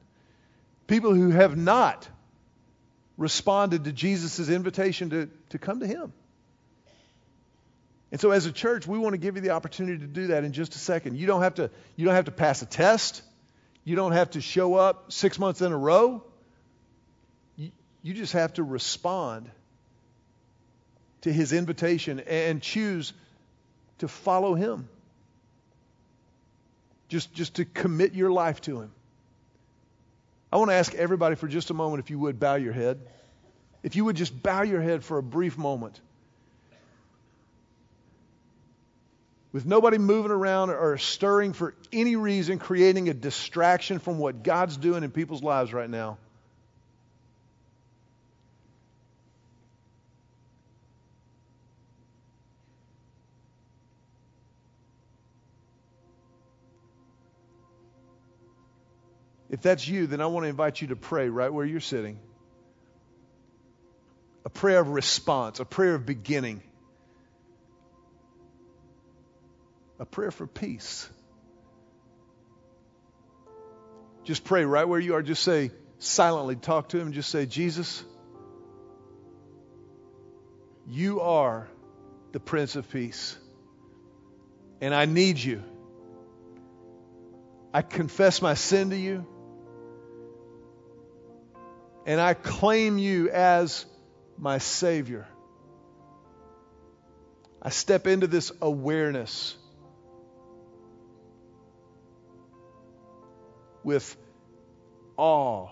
People 0.87 1.13
who 1.13 1.29
have 1.29 1.55
not 1.55 2.09
responded 3.17 3.83
to 3.83 3.91
Jesus' 3.91 4.49
invitation 4.49 5.11
to, 5.11 5.29
to 5.49 5.59
come 5.59 5.81
to 5.81 5.85
Him. 5.85 6.11
And 8.11 8.19
so 8.19 8.31
as 8.31 8.47
a 8.47 8.51
church, 8.51 8.87
we 8.87 8.97
want 8.97 9.13
to 9.13 9.19
give 9.19 9.35
you 9.35 9.43
the 9.43 9.51
opportunity 9.51 9.99
to 9.99 10.07
do 10.07 10.27
that 10.27 10.43
in 10.43 10.51
just 10.51 10.73
a 10.73 10.79
second. 10.79 11.19
You 11.19 11.27
don't 11.27 11.43
have 11.43 11.53
to, 11.53 11.69
you 11.95 12.05
don't 12.05 12.15
have 12.15 12.25
to 12.25 12.31
pass 12.31 12.63
a 12.63 12.65
test. 12.65 13.21
You 13.83 13.95
don't 13.95 14.13
have 14.13 14.31
to 14.31 14.41
show 14.41 14.73
up 14.73 15.11
six 15.11 15.37
months 15.37 15.61
in 15.61 15.71
a 15.71 15.77
row. 15.77 16.23
You, 17.57 17.69
you 18.01 18.15
just 18.15 18.33
have 18.33 18.53
to 18.53 18.63
respond 18.63 19.51
to 21.21 21.31
his 21.31 21.53
invitation 21.53 22.19
and 22.21 22.59
choose 22.59 23.13
to 23.99 24.07
follow 24.07 24.55
him 24.55 24.89
just, 27.09 27.33
just 27.33 27.55
to 27.55 27.65
commit 27.65 28.13
your 28.13 28.31
life 28.31 28.61
to 28.61 28.81
Him. 28.81 28.91
I 30.51 30.57
want 30.57 30.71
to 30.71 30.75
ask 30.75 30.93
everybody 30.95 31.35
for 31.35 31.47
just 31.47 31.69
a 31.69 31.73
moment 31.73 32.03
if 32.03 32.09
you 32.09 32.19
would 32.19 32.39
bow 32.39 32.55
your 32.55 32.73
head. 32.73 32.99
If 33.83 33.95
you 33.95 34.05
would 34.05 34.15
just 34.15 34.41
bow 34.41 34.61
your 34.61 34.81
head 34.81 35.03
for 35.03 35.17
a 35.17 35.23
brief 35.23 35.57
moment. 35.57 35.99
With 39.51 39.65
nobody 39.65 39.97
moving 39.97 40.31
around 40.31 40.69
or 40.69 40.97
stirring 40.97 41.53
for 41.53 41.73
any 41.91 42.15
reason, 42.15 42.59
creating 42.59 43.09
a 43.09 43.13
distraction 43.13 43.99
from 43.99 44.19
what 44.19 44.43
God's 44.43 44.77
doing 44.77 45.03
in 45.03 45.11
people's 45.11 45.41
lives 45.41 45.73
right 45.73 45.89
now. 45.89 46.17
If 59.49 59.61
that's 59.61 59.87
you, 59.87 60.07
then 60.07 60.21
I 60.21 60.27
want 60.27 60.43
to 60.45 60.49
invite 60.49 60.81
you 60.81 60.89
to 60.89 60.95
pray 60.95 61.29
right 61.29 61.51
where 61.51 61.65
you're 61.65 61.79
sitting. 61.79 62.19
a 64.45 64.49
prayer 64.49 64.79
of 64.79 64.89
response, 64.89 65.59
a 65.59 65.65
prayer 65.65 65.95
of 65.95 66.05
beginning, 66.05 66.61
a 69.99 70.05
prayer 70.05 70.31
for 70.31 70.47
peace. 70.47 71.07
Just 74.23 74.43
pray 74.43 74.65
right 74.65 74.87
where 74.87 74.99
you 74.99 75.15
are. 75.15 75.21
Just 75.21 75.43
say, 75.43 75.71
silently 75.99 76.55
talk 76.55 76.89
to 76.89 76.99
him. 76.99 77.11
Just 77.11 77.29
say, 77.29 77.45
Jesus, 77.45 78.03
you 80.87 81.21
are 81.21 81.67
the 82.31 82.39
Prince 82.39 82.75
of 82.75 82.89
Peace. 82.89 83.37
And 84.81 84.93
I 84.95 85.05
need 85.05 85.37
you. 85.37 85.63
I 87.73 87.81
confess 87.81 88.41
my 88.41 88.53
sin 88.53 88.91
to 88.91 88.97
you. 88.97 89.27
And 92.09 92.19
I 92.19 92.33
claim 92.33 92.97
you 92.97 93.29
as 93.29 93.85
my 94.35 94.57
Savior. 94.57 95.27
I 97.61 97.69
step 97.69 98.07
into 98.07 98.25
this 98.25 98.51
awareness 98.63 99.55
with 103.83 104.17
awe. 105.17 105.67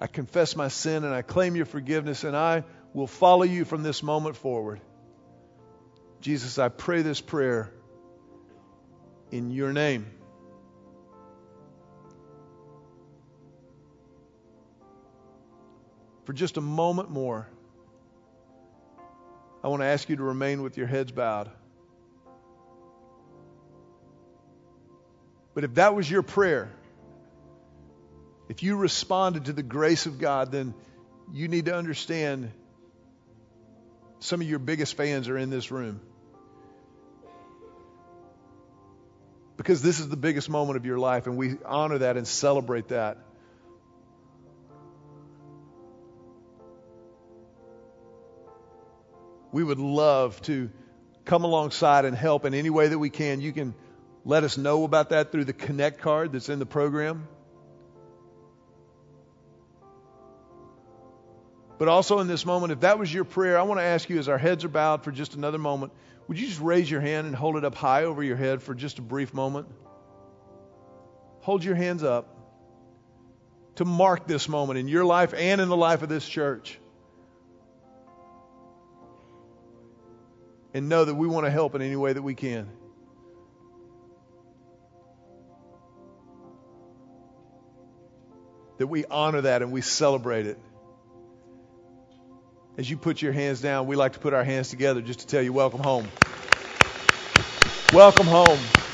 I 0.00 0.06
confess 0.06 0.54
my 0.54 0.68
sin 0.68 1.02
and 1.02 1.12
I 1.12 1.22
claim 1.22 1.56
your 1.56 1.66
forgiveness, 1.66 2.22
and 2.22 2.36
I 2.36 2.62
will 2.94 3.08
follow 3.08 3.42
you 3.42 3.64
from 3.64 3.82
this 3.82 4.04
moment 4.04 4.36
forward. 4.36 4.80
Jesus, 6.20 6.60
I 6.60 6.68
pray 6.68 7.02
this 7.02 7.20
prayer 7.20 7.72
in 9.30 9.50
your 9.50 9.72
name. 9.72 10.06
For 16.24 16.32
just 16.32 16.56
a 16.56 16.60
moment 16.60 17.10
more, 17.10 17.48
I 19.62 19.68
want 19.68 19.82
to 19.82 19.86
ask 19.86 20.08
you 20.08 20.16
to 20.16 20.22
remain 20.22 20.62
with 20.62 20.76
your 20.76 20.86
heads 20.86 21.12
bowed. 21.12 21.50
But 25.54 25.64
if 25.64 25.74
that 25.74 25.94
was 25.94 26.10
your 26.10 26.22
prayer, 26.22 26.70
if 28.48 28.62
you 28.62 28.76
responded 28.76 29.46
to 29.46 29.52
the 29.52 29.62
grace 29.62 30.06
of 30.06 30.18
God, 30.18 30.52
then 30.52 30.74
you 31.32 31.48
need 31.48 31.64
to 31.64 31.74
understand 31.74 32.50
some 34.20 34.40
of 34.40 34.48
your 34.48 34.58
biggest 34.58 34.96
fans 34.96 35.28
are 35.28 35.38
in 35.38 35.50
this 35.50 35.70
room. 35.70 36.00
Because 39.56 39.82
this 39.82 40.00
is 40.00 40.08
the 40.08 40.16
biggest 40.16 40.50
moment 40.50 40.76
of 40.76 40.84
your 40.84 40.98
life, 40.98 41.26
and 41.26 41.36
we 41.36 41.56
honor 41.64 41.98
that 41.98 42.16
and 42.16 42.26
celebrate 42.26 42.88
that. 42.88 43.18
We 49.52 49.64
would 49.64 49.78
love 49.78 50.40
to 50.42 50.70
come 51.24 51.44
alongside 51.44 52.04
and 52.04 52.14
help 52.14 52.44
in 52.44 52.52
any 52.52 52.68
way 52.68 52.88
that 52.88 52.98
we 52.98 53.08
can. 53.08 53.40
You 53.40 53.52
can 53.52 53.74
let 54.24 54.44
us 54.44 54.58
know 54.58 54.84
about 54.84 55.10
that 55.10 55.32
through 55.32 55.44
the 55.44 55.52
Connect 55.52 56.00
card 56.00 56.32
that's 56.32 56.48
in 56.48 56.58
the 56.58 56.66
program. 56.66 57.26
But 61.78 61.88
also 61.88 62.20
in 62.20 62.26
this 62.26 62.44
moment, 62.44 62.72
if 62.72 62.80
that 62.80 62.98
was 62.98 63.12
your 63.12 63.24
prayer, 63.24 63.58
I 63.58 63.62
want 63.62 63.80
to 63.80 63.84
ask 63.84 64.08
you 64.08 64.18
as 64.18 64.28
our 64.28 64.38
heads 64.38 64.64
are 64.64 64.68
bowed 64.68 65.04
for 65.04 65.10
just 65.10 65.34
another 65.34 65.58
moment, 65.58 65.92
would 66.28 66.38
you 66.38 66.46
just 66.46 66.60
raise 66.60 66.90
your 66.90 67.00
hand 67.00 67.26
and 67.26 67.36
hold 67.36 67.56
it 67.56 67.64
up 67.64 67.74
high 67.74 68.04
over 68.04 68.22
your 68.22 68.36
head 68.36 68.62
for 68.62 68.74
just 68.74 68.98
a 68.98 69.02
brief 69.02 69.32
moment? 69.32 69.68
Hold 71.40 71.62
your 71.62 71.76
hands 71.76 72.02
up 72.02 72.28
to 73.76 73.84
mark 73.84 74.26
this 74.26 74.48
moment 74.48 74.78
in 74.78 74.88
your 74.88 75.04
life 75.04 75.34
and 75.36 75.60
in 75.60 75.68
the 75.68 75.76
life 75.76 76.02
of 76.02 76.08
this 76.08 76.28
church. 76.28 76.78
And 80.74 80.88
know 80.88 81.04
that 81.04 81.14
we 81.14 81.28
want 81.28 81.46
to 81.46 81.50
help 81.50 81.74
in 81.74 81.82
any 81.82 81.96
way 81.96 82.12
that 82.12 82.22
we 82.22 82.34
can. 82.34 82.68
That 88.78 88.88
we 88.88 89.04
honor 89.06 89.42
that 89.42 89.62
and 89.62 89.72
we 89.72 89.80
celebrate 89.80 90.46
it 90.46 90.58
as 92.76 92.90
you 92.90 92.96
put 92.96 93.22
your 93.22 93.32
hands 93.32 93.60
down, 93.60 93.86
we 93.86 93.96
like 93.96 94.12
to 94.12 94.18
put 94.18 94.34
our 94.34 94.44
hands 94.44 94.68
together 94.68 95.00
just 95.00 95.20
to 95.20 95.26
tell 95.26 95.42
you 95.42 95.52
welcome 95.52 95.80
home. 95.80 96.08
Welcome 97.92 98.26
home. 98.26 98.85